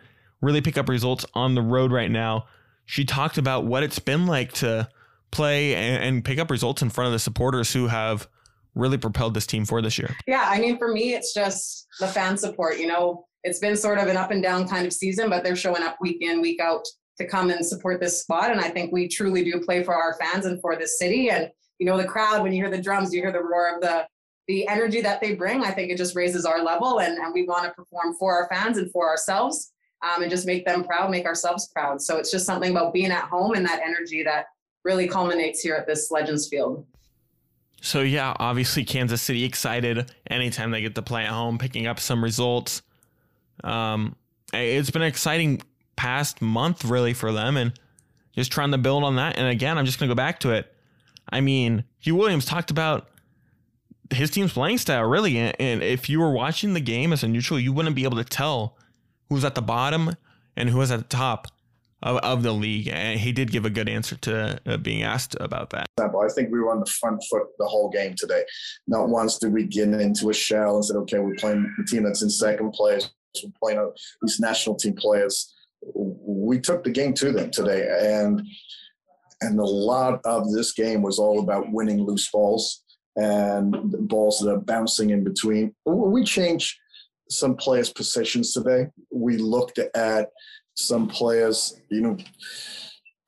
really 0.40 0.61
pick 0.61 0.78
up 0.78 0.88
results 0.88 1.26
on 1.34 1.54
the 1.54 1.62
road 1.62 1.92
right 1.92 2.11
now, 2.11 2.46
she 2.87 3.04
talked 3.04 3.38
about 3.38 3.64
what 3.64 3.82
it's 3.82 3.98
been 3.98 4.26
like 4.26 4.52
to 4.54 4.88
play 5.30 5.74
and, 5.74 6.02
and 6.02 6.24
pick 6.24 6.38
up 6.38 6.50
results 6.50 6.82
in 6.82 6.90
front 6.90 7.06
of 7.06 7.12
the 7.12 7.18
supporters 7.18 7.72
who 7.72 7.88
have 7.88 8.28
really 8.74 8.96
propelled 8.96 9.34
this 9.34 9.46
team 9.46 9.64
for 9.64 9.82
this 9.82 9.98
year. 9.98 10.14
Yeah, 10.26 10.44
I 10.46 10.61
mean, 10.61 10.78
for 10.78 10.88
me, 10.88 11.14
it's 11.14 11.34
just 11.34 11.87
the 12.00 12.06
fan 12.06 12.37
support. 12.37 12.78
You 12.78 12.87
know, 12.87 13.26
it's 13.44 13.58
been 13.58 13.76
sort 13.76 13.98
of 13.98 14.06
an 14.08 14.16
up 14.16 14.30
and 14.30 14.42
down 14.42 14.68
kind 14.68 14.87
of 14.87 14.92
season, 14.92 15.28
but 15.28 15.44
they're 15.44 15.56
showing 15.56 15.82
up 15.82 15.96
week 16.00 16.18
in, 16.20 16.40
week 16.40 16.61
out 16.61 16.87
to 17.18 17.26
come 17.26 17.50
and 17.50 17.64
support 17.64 18.00
this 18.00 18.20
spot. 18.20 18.50
And 18.50 18.61
I 18.61 18.68
think 18.68 18.92
we 18.92 19.09
truly 19.09 19.44
do 19.44 19.61
play 19.61 19.83
for 19.83 19.94
our 19.94 20.14
fans 20.14 20.46
and 20.46 20.61
for 20.61 20.76
this 20.76 20.98
city. 20.98 21.31
And 21.31 21.50
you 21.78 21.87
know, 21.87 21.96
the 21.96 22.04
crowd, 22.04 22.42
when 22.42 22.52
you 22.52 22.62
hear 22.62 22.70
the 22.70 22.83
drums, 22.83 23.12
you 23.12 23.20
hear 23.20 23.33
the 23.33 23.42
roar 23.42 23.74
of 23.76 23.81
the 23.81 24.07
the 24.48 24.66
energy 24.66 25.02
that 25.02 25.20
they 25.20 25.35
bring. 25.35 25.62
I 25.62 25.70
think 25.70 25.90
it 25.90 25.98
just 25.98 26.16
raises 26.16 26.46
our 26.46 26.62
level, 26.62 27.00
and, 27.00 27.18
and 27.18 27.35
we 27.35 27.44
want 27.44 27.64
to 27.64 27.70
perform 27.70 28.14
for 28.14 28.35
our 28.35 28.48
fans 28.48 28.78
and 28.78 28.90
for 28.90 29.07
ourselves, 29.07 29.72
um, 30.02 30.22
and 30.22 30.31
just 30.31 30.46
make 30.46 30.64
them 30.64 30.85
proud, 30.85 31.11
make 31.11 31.26
ourselves 31.26 31.68
proud. 31.68 32.00
So 32.00 32.16
it's 32.16 32.31
just 32.31 32.46
something 32.46 32.70
about 32.70 32.94
being 32.94 33.11
at 33.11 33.24
home 33.24 33.52
and 33.52 33.64
that 33.66 33.83
energy 33.85 34.22
that 34.22 34.46
really 34.85 35.07
culminates 35.07 35.61
here 35.61 35.74
at 35.74 35.87
this 35.87 36.11
Legends 36.11 36.48
Field. 36.48 36.87
So 37.81 38.00
yeah, 38.00 38.35
obviously 38.38 38.85
Kansas 38.85 39.22
City 39.22 39.44
excited 39.44 40.11
anytime 40.28 40.70
they 40.70 40.81
get 40.81 40.94
to 40.94 41.02
play 41.02 41.24
at 41.24 41.31
home, 41.31 41.59
picking 41.59 41.87
up 41.87 42.00
some 42.00 42.24
results. 42.24 42.83
Um, 43.62 44.16
it's 44.52 44.90
been 44.90 45.02
an 45.02 45.09
exciting 45.09 45.61
past 45.98 46.40
month 46.40 46.84
really 46.84 47.12
for 47.12 47.32
them, 47.32 47.56
and 47.56 47.72
just 48.32 48.52
trying 48.52 48.70
to 48.70 48.78
build 48.78 49.02
on 49.02 49.16
that. 49.16 49.37
And 49.37 49.48
again, 49.48 49.76
I'm 49.76 49.84
just 49.84 49.98
gonna 49.98 50.08
go 50.08 50.14
back 50.14 50.38
to 50.40 50.52
it. 50.52 50.72
I 51.30 51.40
mean, 51.40 51.84
Huw 52.04 52.12
Williams 52.12 52.46
talked 52.46 52.70
about 52.70 53.08
his 54.11 54.30
team's 54.30 54.52
playing 54.52 54.78
style 54.78 55.04
really, 55.04 55.37
and 55.37 55.82
if 55.82 56.08
you 56.08 56.20
were 56.20 56.30
watching 56.30 56.72
the 56.72 56.80
game 56.80 57.12
as 57.12 57.22
a 57.22 57.28
neutral, 57.28 57.58
you 57.58 57.72
wouldn't 57.72 57.96
be 57.96 58.04
able 58.04 58.16
to 58.16 58.24
tell 58.24 58.76
who's 59.28 59.44
at 59.44 59.54
the 59.54 59.61
bottom 59.61 60.14
and 60.56 60.70
who 60.70 60.78
was 60.78 60.90
at 60.90 60.98
the 60.98 61.16
top 61.16 61.48
of, 62.02 62.18
of 62.18 62.42
the 62.42 62.52
league. 62.52 62.88
And 62.88 63.20
he 63.20 63.32
did 63.32 63.50
give 63.50 63.64
a 63.64 63.70
good 63.70 63.88
answer 63.88 64.16
to 64.16 64.61
uh, 64.66 64.76
being 64.76 65.02
asked 65.02 65.37
about 65.40 65.70
that. 65.70 65.87
I 65.98 66.28
think 66.34 66.50
we 66.50 66.61
were 66.61 66.70
on 66.70 66.80
the 66.80 66.87
front 66.87 67.22
foot 67.30 67.42
the 67.58 67.66
whole 67.66 67.90
game 67.90 68.14
today. 68.16 68.44
Not 68.87 69.08
once 69.08 69.38
did 69.38 69.52
we 69.52 69.64
get 69.64 69.88
into 69.88 70.30
a 70.30 70.34
shell 70.34 70.76
and 70.76 70.84
said, 70.84 70.96
okay, 70.96 71.18
we're 71.18 71.34
playing 71.34 71.72
the 71.76 71.84
team 71.84 72.04
that's 72.04 72.22
in 72.22 72.30
second 72.30 72.72
place. 72.72 73.11
We're 73.42 73.50
playing 73.62 73.92
these 74.22 74.40
national 74.40 74.76
team 74.76 74.94
players. 74.94 75.54
We 75.82 76.60
took 76.60 76.84
the 76.84 76.90
game 76.90 77.14
to 77.14 77.32
them 77.32 77.50
today. 77.50 77.88
And 78.00 78.42
and 79.40 79.60
a 79.60 79.64
lot 79.64 80.20
of 80.24 80.50
this 80.52 80.72
game 80.72 81.02
was 81.02 81.18
all 81.18 81.38
about 81.40 81.70
winning 81.70 82.02
loose 82.02 82.28
balls 82.30 82.82
and 83.16 83.72
balls 84.08 84.40
that 84.40 84.50
are 84.50 84.60
bouncing 84.60 85.10
in 85.10 85.22
between. 85.22 85.74
We 85.84 86.24
changed 86.24 86.76
some 87.30 87.56
players' 87.56 87.92
positions 87.92 88.52
today. 88.52 88.88
We 89.12 89.36
looked 89.36 89.78
at 89.78 90.30
some 90.74 91.08
players, 91.08 91.80
you 91.90 92.00
know, 92.00 92.16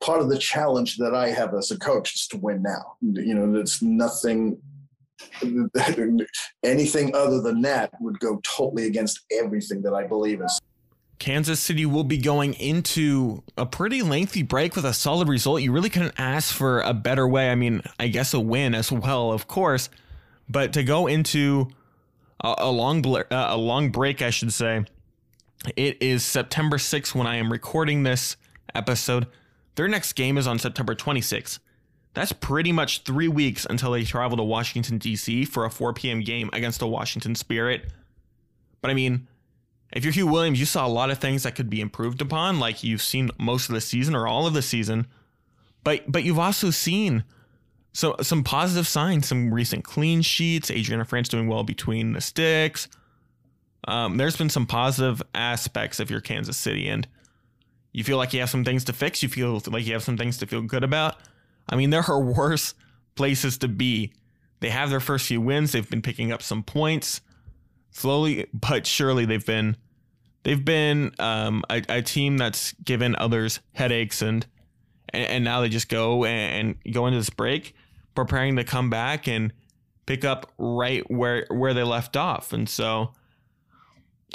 part 0.01 0.21
of 0.21 0.29
the 0.29 0.37
challenge 0.37 0.97
that 0.97 1.13
I 1.13 1.29
have 1.29 1.53
as 1.53 1.71
a 1.71 1.77
coach 1.77 2.15
is 2.15 2.27
to 2.27 2.37
win 2.37 2.63
now. 2.63 2.95
You 3.01 3.35
know, 3.35 3.59
it's 3.59 3.81
nothing 3.81 4.57
anything 6.63 7.15
other 7.15 7.41
than 7.41 7.61
that 7.61 7.91
would 8.01 8.19
go 8.19 8.41
totally 8.43 8.87
against 8.87 9.19
everything 9.31 9.81
that 9.83 9.93
I 9.93 10.07
believe 10.07 10.41
in. 10.41 10.47
Kansas 11.21 11.59
City 11.59 11.85
will 11.85 12.03
be 12.03 12.17
going 12.17 12.55
into 12.55 13.43
a 13.55 13.63
pretty 13.63 14.01
lengthy 14.01 14.41
break 14.41 14.75
with 14.75 14.85
a 14.85 14.91
solid 14.91 15.27
result. 15.27 15.61
You 15.61 15.71
really 15.71 15.91
couldn't 15.91 16.15
ask 16.17 16.51
for 16.51 16.81
a 16.81 16.95
better 16.95 17.27
way. 17.27 17.51
I 17.51 17.55
mean, 17.55 17.83
I 17.99 18.07
guess 18.07 18.33
a 18.33 18.39
win 18.39 18.73
as 18.73 18.91
well, 18.91 19.31
of 19.31 19.47
course, 19.47 19.91
but 20.49 20.73
to 20.73 20.83
go 20.83 21.05
into 21.05 21.67
a, 22.43 22.55
a 22.57 22.71
long 22.71 23.05
uh, 23.05 23.23
a 23.29 23.55
long 23.55 23.91
break, 23.91 24.23
I 24.23 24.31
should 24.31 24.51
say, 24.51 24.83
it 25.75 26.01
is 26.01 26.25
September 26.25 26.77
6th 26.77 27.13
when 27.13 27.27
I 27.27 27.35
am 27.35 27.51
recording 27.51 28.01
this 28.01 28.35
episode. 28.73 29.27
Their 29.75 29.87
next 29.87 30.13
game 30.13 30.39
is 30.39 30.47
on 30.47 30.57
September 30.57 30.95
26th. 30.95 31.59
That's 32.15 32.31
pretty 32.31 32.71
much 32.71 33.03
three 33.03 33.27
weeks 33.27 33.67
until 33.69 33.91
they 33.91 34.05
travel 34.05 34.37
to 34.37 34.43
Washington, 34.43 34.97
D.C. 34.97 35.45
for 35.45 35.65
a 35.65 35.69
4 35.69 35.93
p.m. 35.93 36.21
game 36.21 36.49
against 36.51 36.79
the 36.79 36.87
Washington 36.87 37.35
Spirit. 37.35 37.91
But 38.81 38.89
I 38.89 38.95
mean, 38.95 39.27
if 39.91 40.05
you're 40.05 40.13
Huw 40.13 40.31
Williams, 40.31 40.59
you 40.59 40.65
saw 40.65 40.85
a 40.85 40.89
lot 40.89 41.09
of 41.09 41.17
things 41.17 41.43
that 41.43 41.55
could 41.55 41.69
be 41.69 41.81
improved 41.81 42.21
upon, 42.21 42.59
like 42.59 42.83
you've 42.83 43.01
seen 43.01 43.29
most 43.37 43.69
of 43.69 43.75
the 43.75 43.81
season 43.81 44.15
or 44.15 44.27
all 44.27 44.47
of 44.47 44.53
the 44.53 44.61
season. 44.61 45.07
But 45.83 46.09
but 46.09 46.23
you've 46.23 46.39
also 46.39 46.69
seen 46.69 47.23
so 47.93 48.15
some 48.21 48.43
positive 48.43 48.87
signs, 48.87 49.27
some 49.27 49.53
recent 49.53 49.83
clean 49.83 50.21
sheets. 50.21 50.71
Adrianna 50.71 51.07
Franch 51.07 51.27
doing 51.27 51.47
well 51.47 51.63
between 51.63 52.13
the 52.13 52.21
sticks. 52.21 52.87
Um, 53.87 54.17
there's 54.17 54.37
been 54.37 54.49
some 54.49 54.65
positive 54.65 55.21
aspects 55.33 55.99
of 55.99 56.09
your 56.09 56.21
Kansas 56.21 56.55
City, 56.55 56.87
and 56.87 57.07
you 57.91 58.03
feel 58.03 58.17
like 58.17 58.31
you 58.31 58.39
have 58.39 58.49
some 58.49 58.63
things 58.63 58.85
to 58.85 58.93
fix. 58.93 59.21
You 59.21 59.29
feel 59.29 59.61
like 59.67 59.85
you 59.85 59.93
have 59.93 60.03
some 60.03 60.17
things 60.17 60.37
to 60.37 60.47
feel 60.47 60.61
good 60.61 60.83
about. 60.83 61.15
I 61.67 61.75
mean, 61.75 61.89
there 61.89 62.03
are 62.07 62.21
worse 62.21 62.75
places 63.15 63.57
to 63.59 63.67
be. 63.67 64.13
They 64.61 64.69
have 64.69 64.89
their 64.89 64.99
first 64.99 65.27
few 65.27 65.41
wins. 65.41 65.71
They've 65.71 65.89
been 65.89 66.03
picking 66.03 66.31
up 66.31 66.41
some 66.41 66.63
points 66.63 67.19
slowly 67.91 68.47
but 68.53 68.87
surely. 68.87 69.25
They've 69.25 69.45
been 69.45 69.77
they've 70.43 70.63
been 70.63 71.13
um, 71.19 71.63
a, 71.69 71.83
a, 71.89 72.01
team 72.01 72.37
that's 72.37 72.73
given 72.83 73.15
others 73.15 73.59
headaches, 73.73 74.21
and 74.21 74.45
and, 75.09 75.23
and 75.25 75.43
now 75.43 75.61
they 75.61 75.69
just 75.69 75.89
go 75.89 76.25
and, 76.25 76.75
and 76.85 76.93
go 76.93 77.07
into 77.07 77.19
this 77.19 77.29
break, 77.29 77.75
preparing 78.15 78.55
to 78.55 78.63
come 78.63 78.89
back 78.89 79.27
and 79.27 79.53
pick 80.05 80.25
up 80.25 80.51
right 80.57 81.09
where 81.11 81.45
where 81.49 81.73
they 81.73 81.83
left 81.83 82.17
off, 82.17 82.53
and 82.53 82.67
so. 82.67 83.13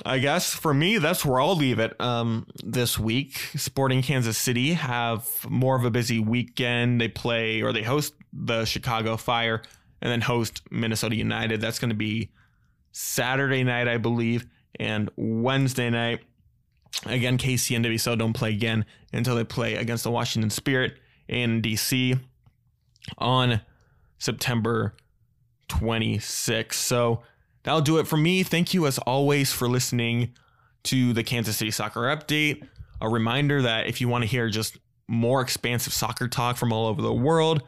I 0.05 0.19
guess 0.19 0.53
for 0.53 0.75
me, 0.75 0.99
that's 0.99 1.25
where 1.25 1.40
I'll 1.40 1.57
leave 1.57 1.79
it 1.79 1.99
um, 1.99 2.47
this 2.62 2.99
week. 2.99 3.38
Sporting 3.57 4.03
Kansas 4.03 4.37
City 4.37 4.75
have 4.75 5.27
more 5.49 5.75
of 5.75 5.87
a 5.87 5.90
busy 5.90 6.21
weekend. 6.21 7.01
They 7.01 7.09
play 7.09 7.62
or 7.62 7.73
they 7.73 7.83
host 7.83 8.12
the 8.31 8.66
Chicago 8.66 9.16
Fire 9.16 9.62
and 10.03 10.12
then 10.12 10.21
host 10.21 10.61
Minnesota 10.71 11.16
United. 11.16 11.62
That's 11.62 11.79
going 11.79 11.88
to 11.88 11.97
be 11.97 12.29
Saturday 12.98 13.62
night, 13.62 13.88
I 13.88 13.98
believe, 13.98 14.46
and 14.80 15.11
Wednesday 15.16 15.90
night. 15.90 16.20
Again, 17.04 17.37
KC 17.37 17.78
NWSL 17.78 18.16
don't 18.16 18.32
play 18.32 18.54
again 18.54 18.87
until 19.12 19.37
they 19.37 19.44
play 19.44 19.74
against 19.74 20.02
the 20.02 20.11
Washington 20.11 20.48
Spirit 20.48 20.94
in 21.28 21.61
DC 21.61 22.18
on 23.18 23.61
September 24.16 24.94
26th. 25.68 26.72
So 26.72 27.20
that'll 27.64 27.82
do 27.82 27.98
it 27.98 28.06
for 28.06 28.16
me. 28.16 28.42
Thank 28.42 28.72
you, 28.72 28.87
as 28.87 28.96
always, 29.00 29.52
for 29.52 29.68
listening 29.68 30.32
to 30.85 31.12
the 31.12 31.22
Kansas 31.22 31.59
City 31.59 31.70
Soccer 31.70 32.04
Update. 32.04 32.66
A 33.02 33.11
reminder 33.11 33.61
that 33.61 33.88
if 33.88 34.00
you 34.00 34.09
want 34.09 34.22
to 34.24 34.28
hear 34.28 34.48
just 34.48 34.78
more 35.06 35.42
expansive 35.42 35.92
soccer 35.92 36.28
talk 36.28 36.56
from 36.56 36.72
all 36.72 36.87
over 36.87 37.02
the 37.02 37.12
world, 37.12 37.62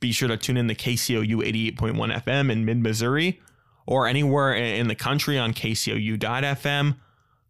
be 0.00 0.12
sure 0.12 0.28
to 0.28 0.36
tune 0.36 0.56
in 0.56 0.68
to 0.68 0.76
KCOU 0.76 1.74
88.1 1.74 2.22
FM 2.22 2.52
in 2.52 2.64
mid 2.64 2.78
Missouri 2.78 3.40
or 3.88 4.06
anywhere 4.06 4.52
in 4.52 4.86
the 4.86 4.94
country 4.94 5.38
on 5.38 5.54
KCOU.FM. 5.54 6.94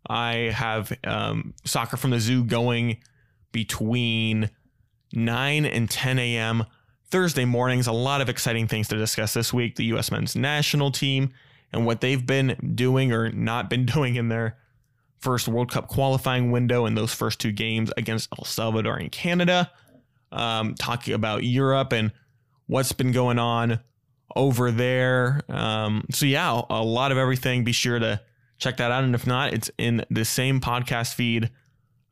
I 0.08 0.32
have 0.54 0.96
um, 1.02 1.52
Soccer 1.64 1.96
from 1.96 2.10
the 2.10 2.20
Zoo 2.20 2.44
going 2.44 2.98
between 3.50 4.48
9 5.12 5.64
and 5.66 5.90
10 5.90 6.18
a.m. 6.20 6.64
Thursday 7.10 7.44
mornings. 7.44 7.88
A 7.88 7.92
lot 7.92 8.20
of 8.20 8.28
exciting 8.28 8.68
things 8.68 8.86
to 8.86 8.96
discuss 8.96 9.34
this 9.34 9.52
week. 9.52 9.74
The 9.74 9.86
U.S. 9.86 10.12
men's 10.12 10.36
national 10.36 10.92
team 10.92 11.32
and 11.72 11.84
what 11.84 12.00
they've 12.00 12.24
been 12.24 12.72
doing 12.76 13.12
or 13.12 13.32
not 13.32 13.68
been 13.68 13.84
doing 13.94 14.14
in 14.14 14.28
their 14.28 14.56
first 15.18 15.48
World 15.48 15.72
Cup 15.72 15.88
qualifying 15.88 16.52
window 16.52 16.86
in 16.86 16.94
those 16.94 17.12
first 17.12 17.40
two 17.40 17.50
games 17.50 17.90
against 17.96 18.28
El 18.38 18.44
Salvador 18.44 18.96
and 18.96 19.10
Canada. 19.10 19.72
Um, 20.30 20.76
talking 20.76 21.14
about 21.14 21.42
Europe 21.42 21.92
and 21.92 22.12
what's 22.68 22.92
been 22.92 23.10
going 23.10 23.40
on 23.40 23.80
over 24.34 24.70
there. 24.70 25.42
Um, 25.48 26.04
so, 26.10 26.26
yeah, 26.26 26.60
a 26.70 26.82
lot 26.82 27.12
of 27.12 27.18
everything. 27.18 27.64
Be 27.64 27.72
sure 27.72 27.98
to 27.98 28.20
check 28.58 28.76
that 28.78 28.90
out. 28.90 29.04
And 29.04 29.14
if 29.14 29.26
not, 29.26 29.52
it's 29.52 29.70
in 29.78 30.04
the 30.10 30.24
same 30.24 30.60
podcast 30.60 31.14
feed 31.14 31.50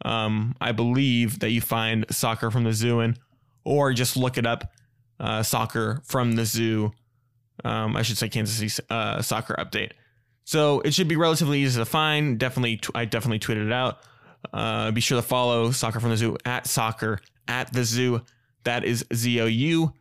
um, 0.04 0.54
I 0.60 0.72
believe 0.72 1.40
that 1.40 1.50
you 1.50 1.60
find 1.60 2.04
soccer 2.10 2.50
from 2.50 2.64
the 2.64 2.72
zoo 2.72 3.00
in, 3.00 3.16
or 3.64 3.92
just 3.92 4.16
look 4.16 4.38
it 4.38 4.46
up, 4.46 4.72
uh, 5.18 5.42
soccer 5.42 6.02
from 6.04 6.32
the 6.32 6.44
zoo. 6.44 6.92
Um, 7.64 7.96
I 7.96 8.02
should 8.02 8.18
say 8.18 8.28
Kansas 8.28 8.56
City 8.56 8.86
uh, 8.90 9.22
soccer 9.22 9.54
update. 9.58 9.92
So 10.44 10.80
it 10.80 10.94
should 10.94 11.08
be 11.08 11.16
relatively 11.16 11.60
easy 11.60 11.80
to 11.80 11.84
find. 11.84 12.38
Definitely, 12.38 12.80
I 12.94 13.04
definitely 13.06 13.40
tweeted 13.40 13.66
it 13.66 13.72
out. 13.72 13.98
Uh, 14.52 14.92
be 14.92 15.00
sure 15.00 15.18
to 15.20 15.26
follow 15.26 15.72
Soccer 15.72 15.98
from 15.98 16.10
the 16.10 16.16
Zoo 16.16 16.36
at 16.44 16.68
Soccer 16.68 17.18
at 17.48 17.72
the 17.72 17.82
Zoo. 17.82 18.22
That 18.62 18.84
is 18.84 19.04
Z 19.12 19.40
O 19.40 19.46
U. 19.46 19.92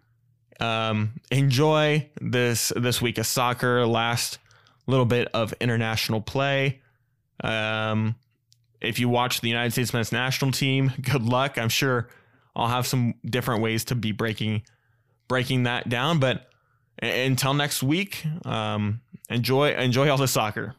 Um, 0.60 1.20
enjoy 1.32 2.10
this 2.22 2.72
this 2.76 3.02
week 3.02 3.18
of 3.18 3.26
soccer. 3.26 3.86
Last 3.86 4.40
little 4.88 5.06
bit 5.06 5.28
of 5.34 5.54
international 5.60 6.22
play. 6.22 6.82
Um, 7.44 8.16
if 8.82 9.00
you 9.00 9.10
watch 9.10 9.42
the 9.42 9.50
United 9.50 9.72
States 9.72 9.94
men's 9.94 10.12
national 10.12 10.52
team, 10.52 10.92
good 11.02 11.24
luck. 11.24 11.58
I'm 11.58 11.70
sure 11.70 12.10
I'll 12.56 12.68
have 12.68 12.88
some 12.88 13.16
different 13.26 13.62
ways 13.62 13.86
to 13.86 13.96
be 13.96 14.12
breaking 14.12 14.64
breaking 15.28 15.64
that 15.64 15.90
down. 15.90 16.20
But 16.20 16.48
until 17.02 17.54
next 17.54 17.84
week, 17.84 18.26
um, 18.46 19.02
enjoy 19.30 19.74
enjoy 19.76 20.10
all 20.10 20.18
the 20.18 20.28
soccer. 20.28 20.76